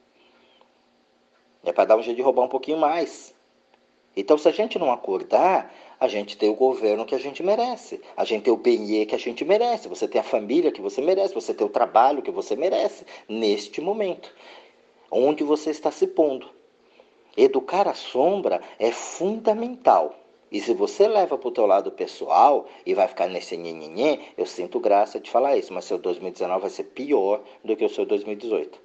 É 1.65 1.73
para 1.73 1.87
dar 1.87 1.97
um 1.97 2.03
jeito 2.03 2.19
de 2.19 2.23
roubar 2.23 2.45
um 2.45 2.49
pouquinho 2.49 2.79
mais. 2.79 3.34
Então, 4.17 4.39
se 4.39 4.49
a 4.49 4.53
gente 4.53 4.79
não 4.79 4.93
acordar, 4.93 5.75
a 5.99 6.07
gente 6.07 6.37
tem 6.37 6.49
o 6.49 6.55
governo 6.55 7.05
que 7.05 7.15
a 7.15 7.19
gente 7.19 7.43
merece, 7.43 8.01
a 8.17 8.25
gente 8.25 8.45
tem 8.45 8.53
o 8.53 8.59
PNE 8.59 9.07
que 9.07 9.15
a 9.15 9.19
gente 9.19 9.45
merece, 9.45 9.89
você 9.89 10.07
tem 10.07 10.21
a 10.21 10.25
família 10.25 10.71
que 10.71 10.81
você 10.81 11.01
merece, 11.01 11.35
você 11.35 11.53
tem 11.53 11.67
o 11.67 11.71
trabalho 11.71 12.23
que 12.23 12.31
você 12.31 12.55
merece, 12.55 13.05
neste 13.29 13.81
momento, 13.81 14.33
onde 15.11 15.43
você 15.43 15.71
está 15.71 15.91
se 15.91 16.07
pondo. 16.07 16.49
Educar 17.37 17.89
a 17.89 17.95
sombra 17.95 18.61
é 18.79 18.93
fundamental. 18.93 20.15
E 20.53 20.61
se 20.61 20.73
você 20.73 21.09
leva 21.09 21.37
para 21.37 21.49
o 21.49 21.53
teu 21.53 21.67
lado 21.67 21.91
pessoal 21.91 22.67
e 22.87 22.95
vai 22.95 23.09
ficar 23.09 23.27
nesse 23.27 23.57
nhenhenhê, 23.57 24.21
eu 24.39 24.47
sinto 24.47 24.79
graça 24.79 25.19
de 25.19 25.29
falar 25.29 25.57
isso, 25.57 25.73
mas 25.73 25.85
seu 25.85 25.99
2019 25.99 26.61
vai 26.61 26.71
ser 26.71 26.85
pior 26.85 27.43
do 27.65 27.75
que 27.75 27.85
o 27.85 27.89
seu 27.89 28.07
2018. 28.07 28.79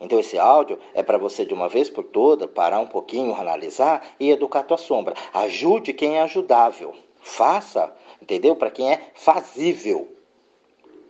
Então 0.00 0.20
esse 0.20 0.38
áudio 0.38 0.78
é 0.94 1.02
para 1.02 1.18
você 1.18 1.44
de 1.44 1.54
uma 1.54 1.68
vez 1.68 1.88
por 1.88 2.04
toda 2.04 2.46
parar 2.46 2.80
um 2.80 2.86
pouquinho, 2.86 3.34
analisar 3.34 4.14
e 4.20 4.30
educar 4.30 4.62
tua 4.62 4.76
sombra. 4.76 5.14
Ajude 5.32 5.92
quem 5.92 6.18
é 6.18 6.22
ajudável. 6.22 6.94
Faça, 7.20 7.94
entendeu? 8.20 8.54
Para 8.54 8.70
quem 8.70 8.92
é 8.92 9.10
fazível. 9.14 10.08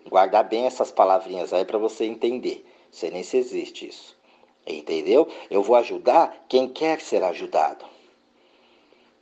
Guardar 0.09 0.45
bem 0.45 0.67
essas 0.67 0.93
palavrinhas 0.93 1.53
aí 1.53 1.65
para 1.65 1.79
você 1.79 2.05
entender. 2.05 2.65
Sei 2.91 3.11
nem 3.11 3.23
se 3.23 3.37
existe 3.37 3.89
isso. 3.89 4.17
Entendeu? 4.67 5.29
Eu 5.51 5.63
vou 5.63 5.77
ajudar 5.77 6.45
quem 6.49 6.69
quer 6.69 7.01
ser 7.01 7.23
ajudado. 7.23 7.85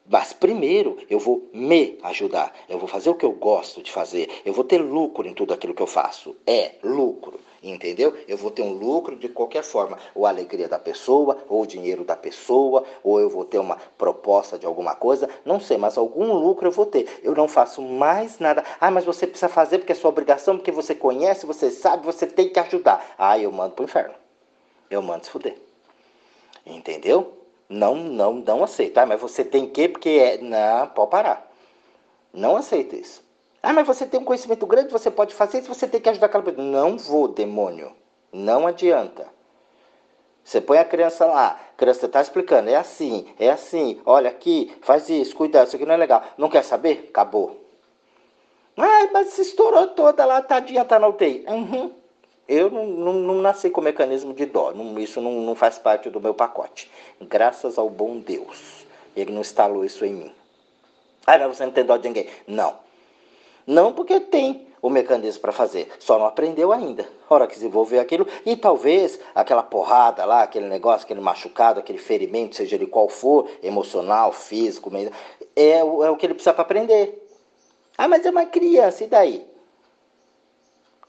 Mas 0.07 0.35
primeiro 0.35 0.99
eu 1.09 1.19
vou 1.19 1.49
me 1.53 1.99
ajudar. 2.03 2.55
Eu 2.69 2.79
vou 2.79 2.87
fazer 2.87 3.09
o 3.09 3.15
que 3.15 3.25
eu 3.25 3.33
gosto 3.33 3.83
de 3.83 3.91
fazer. 3.91 4.31
Eu 4.45 4.53
vou 4.53 4.65
ter 4.65 4.79
lucro 4.79 5.27
em 5.27 5.33
tudo 5.33 5.55
aquilo 5.55 5.75
que 5.75 5.83
eu 5.83 5.87
faço. 5.87 6.37
É 6.47 6.75
lucro. 6.83 7.41
Entendeu? 7.65 8.15
Eu 8.29 8.37
vou 8.37 8.51
ter 8.51 8.61
um 8.61 8.75
lucro 8.75 9.17
de 9.17 9.27
qualquer 9.27 9.63
forma. 9.63 9.99
Ou 10.15 10.27
a 10.27 10.29
alegria 10.29 10.69
da 10.69 10.79
pessoa, 10.79 11.39
ou 11.49 11.63
o 11.63 11.67
dinheiro 11.67 12.05
da 12.05 12.15
pessoa, 12.15 12.85
ou 13.03 13.19
eu 13.19 13.31
vou 13.31 13.43
ter 13.43 13.59
uma 13.59 13.79
proposta 13.97 14.59
de 14.59 14.67
alguma 14.67 14.95
coisa. 14.95 15.31
Não 15.47 15.59
sei, 15.59 15.79
mas 15.79 15.97
algum 15.97 16.35
lucro 16.35 16.69
eu 16.69 16.71
vou 16.71 16.85
ter. 16.85 17.21
Eu 17.23 17.35
não 17.35 17.49
faço 17.49 17.81
mais 17.81 18.39
nada. 18.39 18.63
Ah, 18.79 18.91
mas 18.91 19.07
você 19.07 19.27
precisa 19.27 19.49
fazer 19.49 19.79
porque 19.79 19.93
é 19.93 19.95
sua 19.95 20.11
obrigação, 20.11 20.59
porque 20.59 20.71
você 20.71 20.95
conhece, 20.95 21.47
você 21.47 21.71
sabe, 21.71 22.05
você 22.05 22.27
tem 22.27 22.51
que 22.51 22.61
ajudar. 22.61 23.15
Ah, 23.17 23.39
eu 23.39 23.51
mando 23.51 23.75
pro 23.75 23.87
inferno. 23.87 24.15
Eu 24.91 25.01
mando 25.01 25.25
se 25.25 25.31
fuder. 25.31 25.57
Entendeu? 26.67 27.33
Não, 27.67 27.95
não, 27.95 28.35
não 28.35 28.63
aceito. 28.63 28.99
Ah, 28.99 29.07
mas 29.07 29.19
você 29.19 29.43
tem 29.43 29.67
que, 29.67 29.89
porque 29.89 30.11
é. 30.11 30.37
Não, 30.37 30.87
pode 30.89 31.11
parar. 31.11 31.51
Não 32.31 32.57
aceito 32.57 32.95
isso. 32.95 33.24
Ah, 33.65 33.73
mas 33.73 33.87
você 33.87 34.05
tem 34.05 34.21
um 34.21 34.25
conhecimento 34.25 34.67
grande, 34.67 34.93
você 34.93 35.11
pode 35.11 35.35
fazer 35.35 35.61
isso, 35.61 35.73
você 35.73 35.89
tem 35.89 35.99
que 35.99 36.09
ajudar 36.11 36.27
aquela 36.27 36.43
pessoa. 36.43 36.63
Não 36.63 36.99
vou, 36.99 37.27
demônio. 37.27 37.93
Não 38.31 38.67
adianta. 38.67 39.27
Você 40.45 40.61
põe 40.61 40.77
a 40.77 40.85
criança 40.85 41.25
lá, 41.25 41.59
a 41.73 41.77
criança 41.79 42.05
está 42.05 42.21
explicando, 42.21 42.69
é 42.69 42.77
assim, 42.77 43.27
é 43.39 43.49
assim, 43.51 43.99
olha 44.05 44.29
aqui, 44.29 44.77
faz 44.83 45.09
isso, 45.09 45.35
cuidado, 45.35 45.69
isso 45.69 45.77
aqui 45.77 45.87
não 45.87 45.95
é 45.95 45.97
legal. 45.97 46.23
Não 46.37 46.51
quer 46.51 46.63
saber? 46.63 47.07
Acabou. 47.09 47.59
Ah, 48.77 49.09
mas 49.11 49.29
se 49.29 49.41
estourou 49.41 49.89
toda 49.89 50.27
lá, 50.27 50.43
tadinha, 50.43 50.85
tá 50.85 50.99
na 50.99 51.09
UTI. 51.09 51.47
Uhum. 51.49 51.93
Eu 52.47 52.71
não, 52.71 52.87
não, 52.87 53.13
não, 53.15 53.35
nasci 53.37 53.71
com 53.71 53.81
mecanismo 53.81 54.35
de 54.35 54.45
dó, 54.45 54.73
não, 54.75 54.99
isso 54.99 55.19
não, 55.23 55.33
não 55.41 55.55
faz 55.55 55.79
parte 55.79 56.11
do 56.11 56.21
meu 56.21 56.35
pacote. 56.35 56.91
Graças 57.23 57.79
ao 57.79 57.89
bom 57.89 58.19
Deus, 58.19 58.87
Ele 59.17 59.33
não 59.33 59.41
instalou 59.41 59.83
isso 59.83 60.05
em 60.05 60.13
mim. 60.13 60.33
Ah, 61.27 61.39
mas 61.39 61.57
você 61.57 61.65
não 61.65 61.73
tem 61.73 61.87
dó 61.87 61.97
de 61.97 62.07
ninguém. 62.07 62.29
Não. 62.47 62.84
Não 63.67 63.93
porque 63.93 64.21
tem 64.21 64.67
o 64.83 64.91
mecanismo 64.91 65.41
para 65.41 65.53
fazer, 65.53 65.91
só 65.99 66.19
não 66.19 66.27
aprendeu 66.27 66.71
ainda. 66.71 67.09
Hora 67.29 67.47
que 67.47 67.55
desenvolver 67.55 67.99
aquilo, 67.99 68.27
e 68.45 68.55
talvez 68.55 69.19
aquela 69.35 69.63
porrada 69.63 70.27
lá, 70.27 70.43
aquele 70.43 70.69
negócio, 70.69 71.05
aquele 71.05 71.21
machucado, 71.21 71.81
aquele 71.81 71.99
ferimento, 71.99 72.57
seja 72.57 72.77
ele 72.77 72.87
qual 72.87 73.09
for, 73.09 73.49
emocional, 73.63 74.31
físico, 74.31 74.91
é, 75.57 75.79
é 75.79 75.83
o 75.85 76.17
que 76.17 76.27
ele 76.27 76.35
precisa 76.35 76.53
para 76.53 76.63
aprender. 76.63 77.27
Ah, 77.97 78.09
mas 78.09 78.27
é 78.27 78.31
uma 78.31 78.45
criança, 78.45 79.05
e 79.05 79.07
daí? 79.07 79.54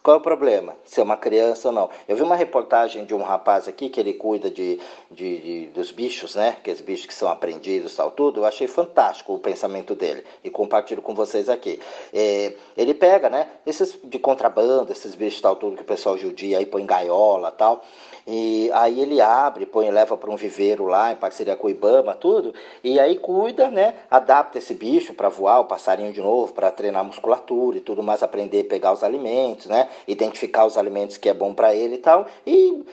Qual 0.06 0.18
é 0.18 0.20
o 0.20 0.22
problema? 0.22 0.76
Ser 0.86 1.02
uma 1.02 1.18
criança 1.18 1.70
ou 1.70 1.74
não? 1.74 1.89
Eu 2.08 2.15
vi 2.15 2.22
uma 2.22 2.36
reportagem 2.36 3.06
de 3.06 3.15
um 3.15 3.24
rapaz 3.24 3.68
aqui 3.68 3.89
que 3.89 4.00
ele 4.00 4.13
cuida 4.13 4.52
de, 4.52 4.80
de, 5.10 5.38
de 5.39 5.65
dos 5.74 5.89
bichos, 5.89 6.36
né? 6.36 6.50
Aqueles 6.50 6.80
bichos 6.80 7.08
que 7.08 7.13
são 7.15 7.28
aprendidos 7.28 7.96
tal, 7.96 8.12
tudo. 8.12 8.41
Eu 8.41 8.46
achei 8.46 8.68
fantástico 8.68 9.34
o 9.34 9.39
pensamento 9.39 9.96
dele 9.96 10.24
e 10.44 10.50
compartilho 10.52 11.02
com 11.02 11.15
vocês 11.15 11.50
aqui. 11.50 11.80
É, 12.13 12.54
ele 12.78 12.94
pega, 12.94 13.32
né? 13.32 13.50
Esses 13.65 13.98
de 14.04 14.20
contrabando, 14.20 14.91
esses 14.91 15.15
bichos 15.15 15.41
tal, 15.41 15.56
tudo 15.56 15.76
que 15.76 15.82
o 15.82 15.86
pessoal 15.86 16.15
judia 16.15 16.60
aí 16.60 16.68
põe 16.68 16.84
em 16.84 16.86
gaiola 16.86 17.50
tal. 17.50 17.84
E 18.28 18.72
aí 18.74 19.00
ele 19.00 19.22
abre, 19.22 19.68
põe, 19.68 19.90
leva 19.92 20.18
para 20.18 20.32
um 20.32 20.36
viveiro 20.36 20.86
lá, 20.86 21.12
em 21.12 21.16
parceria 21.16 21.56
com 21.56 21.68
o 21.68 21.70
Ibama, 21.70 22.16
tudo, 22.16 22.56
e 22.84 23.00
aí 23.00 23.18
cuida, 23.20 23.70
né? 23.70 23.94
Adapta 24.10 24.58
esse 24.58 24.74
bicho 24.74 25.14
para 25.14 25.30
voar, 25.30 25.60
o 25.60 25.66
passarinho 25.66 26.12
de 26.12 26.22
novo, 26.22 26.52
para 26.52 26.72
treinar 26.72 27.04
musculatura 27.04 27.78
e 27.78 27.82
tudo 27.82 28.02
mais, 28.02 28.24
aprender 28.24 28.62
a 28.62 28.70
pegar 28.70 28.94
os 28.94 29.04
alimentos, 29.04 29.68
né? 29.68 29.88
Identificar 30.08 30.66
os 30.66 30.76
alimentos 30.76 31.18
que 31.18 31.30
é 31.30 31.34
bom 31.36 31.54
para 31.54 31.76
ele 31.76 31.96
e 31.96 32.00
tal. 32.00 32.26
E 32.48 32.84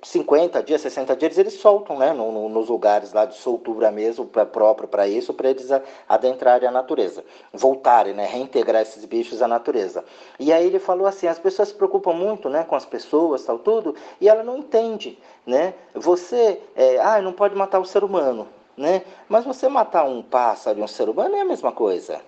50 0.00 0.62
dias, 0.62 0.80
60 0.80 1.16
dias, 1.16 1.38
eles 1.38 1.54
soltam, 1.54 1.98
né, 1.98 2.12
no, 2.12 2.30
no, 2.30 2.48
nos 2.48 2.68
lugares 2.68 3.12
lá 3.12 3.24
de 3.24 3.34
soltura 3.34 3.90
mesmo, 3.90 4.24
pra, 4.24 4.46
próprio 4.46 4.86
para 4.86 5.08
isso, 5.08 5.34
para 5.34 5.50
eles 5.50 5.68
adentrarem 6.08 6.68
a 6.68 6.70
natureza, 6.70 7.24
voltarem, 7.52 8.14
né, 8.14 8.24
reintegrar 8.24 8.82
esses 8.82 9.04
bichos 9.04 9.42
à 9.42 9.48
natureza. 9.48 10.04
E 10.38 10.52
aí 10.52 10.66
ele 10.66 10.78
falou 10.78 11.04
assim, 11.04 11.26
as 11.26 11.40
pessoas 11.40 11.68
se 11.68 11.74
preocupam 11.74 12.12
muito, 12.12 12.48
né, 12.48 12.62
com 12.62 12.76
as 12.76 12.84
pessoas, 12.84 13.44
tal, 13.44 13.58
tudo, 13.58 13.96
e 14.20 14.28
ela 14.28 14.44
não 14.44 14.58
entende, 14.58 15.18
né, 15.44 15.74
você, 15.92 16.62
é, 16.76 17.00
ah, 17.00 17.20
não 17.20 17.32
pode 17.32 17.56
matar 17.56 17.80
o 17.80 17.84
ser 17.84 18.04
humano, 18.04 18.46
né, 18.76 19.02
mas 19.28 19.44
você 19.44 19.68
matar 19.68 20.04
um 20.04 20.22
pássaro 20.22 20.78
e 20.78 20.82
um 20.82 20.86
ser 20.86 21.08
humano 21.08 21.34
é 21.34 21.40
a 21.40 21.44
mesma 21.44 21.72
coisa. 21.72 22.20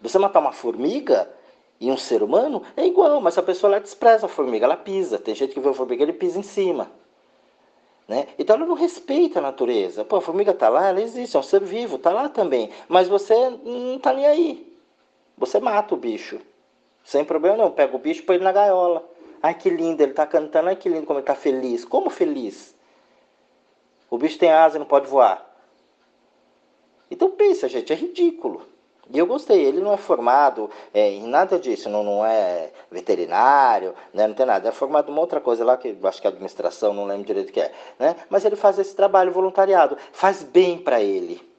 Você 0.00 0.18
matar 0.18 0.40
uma 0.40 0.52
formiga 0.52 1.28
e 1.80 1.90
um 1.90 1.96
ser 1.96 2.22
humano 2.22 2.62
é 2.76 2.86
igual, 2.86 3.20
mas 3.22 3.38
a 3.38 3.42
pessoa 3.42 3.72
ela 3.72 3.80
despreza 3.80 4.26
a 4.26 4.28
formiga, 4.28 4.66
ela 4.66 4.76
pisa. 4.76 5.18
Tem 5.18 5.34
gente 5.34 5.54
que 5.54 5.60
vê 5.60 5.70
a 5.70 5.72
formiga 5.72 6.02
ele 6.02 6.12
pisa 6.12 6.38
em 6.38 6.42
cima. 6.42 6.90
Né? 8.06 8.28
Então 8.38 8.56
ela 8.56 8.66
não 8.66 8.74
respeita 8.74 9.38
a 9.38 9.42
natureza. 9.42 10.04
Pô, 10.04 10.16
a 10.16 10.20
formiga 10.20 10.50
está 10.50 10.68
lá, 10.68 10.88
ela 10.88 11.00
existe, 11.00 11.36
é 11.36 11.40
um 11.40 11.42
ser 11.42 11.62
vivo, 11.62 11.96
está 11.96 12.10
lá 12.10 12.28
também. 12.28 12.70
Mas 12.86 13.08
você 13.08 13.34
não 13.64 13.96
está 13.96 14.12
nem 14.12 14.26
aí. 14.26 14.76
Você 15.38 15.58
mata 15.58 15.94
o 15.94 15.96
bicho. 15.96 16.38
Sem 17.02 17.24
problema 17.24 17.56
não. 17.56 17.70
Pega 17.70 17.96
o 17.96 17.98
bicho 17.98 18.20
e 18.20 18.24
põe 18.24 18.36
ele 18.36 18.44
na 18.44 18.52
gaiola. 18.52 19.08
Ai 19.42 19.54
que 19.54 19.70
lindo, 19.70 20.02
ele 20.02 20.10
está 20.10 20.26
cantando, 20.26 20.68
ai 20.68 20.76
que 20.76 20.88
lindo 20.88 21.06
como 21.06 21.18
ele 21.18 21.22
está 21.22 21.34
feliz. 21.34 21.82
Como 21.84 22.10
feliz? 22.10 22.76
O 24.10 24.18
bicho 24.18 24.38
tem 24.38 24.50
asa 24.50 24.76
e 24.76 24.78
não 24.78 24.86
pode 24.86 25.06
voar. 25.06 25.48
Então 27.10 27.30
pensa, 27.30 27.68
gente, 27.70 27.90
é 27.90 27.96
ridículo. 27.96 28.66
E 29.12 29.18
eu 29.18 29.26
gostei, 29.26 29.64
ele 29.64 29.80
não 29.80 29.92
é 29.92 29.96
formado 29.96 30.70
é, 30.94 31.10
em 31.10 31.26
nada 31.26 31.58
disso, 31.58 31.88
não, 31.88 32.04
não 32.04 32.24
é 32.24 32.70
veterinário, 32.90 33.94
né, 34.14 34.26
não 34.26 34.34
tem 34.34 34.46
nada. 34.46 34.68
É 34.68 34.72
formado 34.72 35.08
em 35.08 35.12
uma 35.12 35.20
outra 35.20 35.40
coisa 35.40 35.64
lá, 35.64 35.76
que 35.76 35.96
acho 36.04 36.20
que 36.20 36.26
é 36.26 36.30
administração, 36.30 36.94
não 36.94 37.06
lembro 37.06 37.24
direito 37.24 37.50
o 37.50 37.52
que 37.52 37.60
é. 37.60 37.72
Né? 37.98 38.14
Mas 38.28 38.44
ele 38.44 38.56
faz 38.56 38.78
esse 38.78 38.94
trabalho 38.94 39.32
voluntariado, 39.32 39.96
faz 40.12 40.42
bem 40.42 40.78
para 40.78 41.00
ele. 41.00 41.50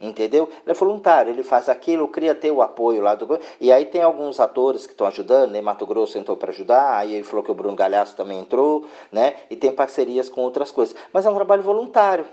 Entendeu? 0.00 0.48
Ele 0.62 0.70
é 0.70 0.74
voluntário, 0.74 1.32
ele 1.32 1.42
faz 1.42 1.68
aquilo, 1.68 2.06
cria 2.06 2.32
ter 2.32 2.52
o 2.52 2.62
apoio 2.62 3.02
lá 3.02 3.16
do. 3.16 3.40
E 3.60 3.72
aí 3.72 3.84
tem 3.84 4.00
alguns 4.00 4.38
atores 4.38 4.86
que 4.86 4.92
estão 4.92 5.08
ajudando, 5.08 5.50
né? 5.50 5.60
Mato 5.60 5.84
Grosso 5.84 6.16
entrou 6.16 6.36
para 6.36 6.52
ajudar, 6.52 6.96
aí 6.96 7.14
ele 7.14 7.24
falou 7.24 7.44
que 7.44 7.50
o 7.50 7.54
Bruno 7.54 7.74
Galhaço 7.74 8.14
também 8.14 8.38
entrou, 8.38 8.86
né? 9.10 9.34
E 9.50 9.56
tem 9.56 9.72
parcerias 9.72 10.28
com 10.28 10.42
outras 10.42 10.70
coisas. 10.70 10.94
Mas 11.12 11.26
é 11.26 11.30
um 11.30 11.34
trabalho 11.34 11.64
voluntário. 11.64 12.24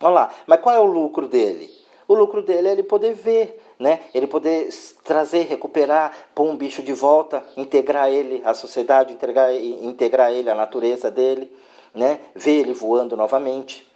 Olha 0.00 0.12
lá. 0.12 0.34
Mas 0.44 0.60
qual 0.60 0.74
é 0.74 0.80
o 0.80 0.84
lucro 0.84 1.28
dele? 1.28 1.70
O 2.08 2.14
lucro 2.14 2.42
dele 2.42 2.68
é 2.68 2.72
ele 2.72 2.82
poder 2.82 3.14
ver 3.14 3.63
né? 3.84 4.00
Ele 4.14 4.26
poder 4.26 4.70
trazer, 5.04 5.42
recuperar, 5.42 6.30
pôr 6.34 6.48
um 6.48 6.56
bicho 6.56 6.82
de 6.82 6.94
volta, 6.94 7.44
integrar 7.54 8.08
ele 8.08 8.40
à 8.42 8.54
sociedade, 8.54 9.12
integrar, 9.12 9.54
integrar 9.54 10.32
ele 10.32 10.48
à 10.48 10.54
natureza 10.54 11.10
dele, 11.10 11.54
né? 11.94 12.18
Ver 12.34 12.60
ele 12.60 12.72
voando 12.72 13.14
novamente, 13.14 13.86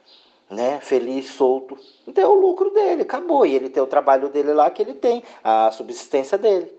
né? 0.50 0.78
Feliz, 0.82 1.30
solto. 1.30 1.78
Então 2.06 2.22
é 2.22 2.28
o 2.28 2.34
lucro 2.34 2.68
dele, 2.68 3.00
acabou. 3.00 3.46
E 3.46 3.56
ele 3.56 3.70
tem 3.70 3.82
o 3.82 3.86
trabalho 3.86 4.28
dele 4.28 4.52
lá 4.52 4.70
que 4.70 4.82
ele 4.82 4.92
tem, 4.92 5.22
a 5.42 5.70
subsistência 5.70 6.36
dele. 6.36 6.70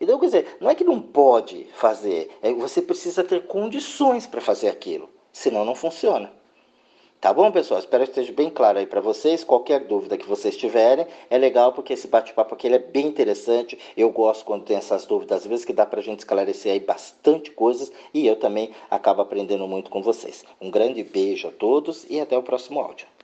Então, 0.00 0.16
quer 0.20 0.26
dizer, 0.26 0.56
não 0.60 0.70
é 0.70 0.74
que 0.76 0.84
não 0.84 1.00
pode 1.00 1.66
fazer, 1.74 2.30
é 2.42 2.52
você 2.52 2.80
precisa 2.80 3.24
ter 3.24 3.48
condições 3.48 4.24
para 4.24 4.40
fazer 4.40 4.68
aquilo, 4.68 5.08
senão 5.32 5.64
não 5.64 5.74
funciona. 5.74 6.30
Tá 7.26 7.34
bom, 7.34 7.50
pessoal? 7.50 7.80
Espero 7.80 8.04
que 8.04 8.10
esteja 8.10 8.32
bem 8.32 8.48
claro 8.48 8.78
aí 8.78 8.86
para 8.86 9.00
vocês. 9.00 9.42
Qualquer 9.42 9.80
dúvida 9.80 10.16
que 10.16 10.28
vocês 10.28 10.56
tiverem, 10.56 11.08
é 11.28 11.36
legal 11.36 11.72
porque 11.72 11.92
esse 11.92 12.06
bate-papo 12.06 12.54
aqui 12.54 12.68
é 12.68 12.78
bem 12.78 13.08
interessante. 13.08 13.76
Eu 13.96 14.12
gosto 14.12 14.44
quando 14.44 14.62
tem 14.62 14.76
essas 14.76 15.04
dúvidas, 15.06 15.38
às 15.38 15.44
vezes 15.48 15.64
que 15.64 15.72
dá 15.72 15.84
para 15.84 15.98
a 15.98 16.02
gente 16.04 16.20
esclarecer 16.20 16.70
aí 16.70 16.78
bastante 16.78 17.50
coisas 17.50 17.90
e 18.14 18.28
eu 18.28 18.36
também 18.36 18.70
acabo 18.88 19.22
aprendendo 19.22 19.66
muito 19.66 19.90
com 19.90 20.00
vocês. 20.00 20.44
Um 20.60 20.70
grande 20.70 21.02
beijo 21.02 21.48
a 21.48 21.50
todos 21.50 22.06
e 22.08 22.20
até 22.20 22.38
o 22.38 22.44
próximo 22.44 22.78
áudio. 22.78 23.08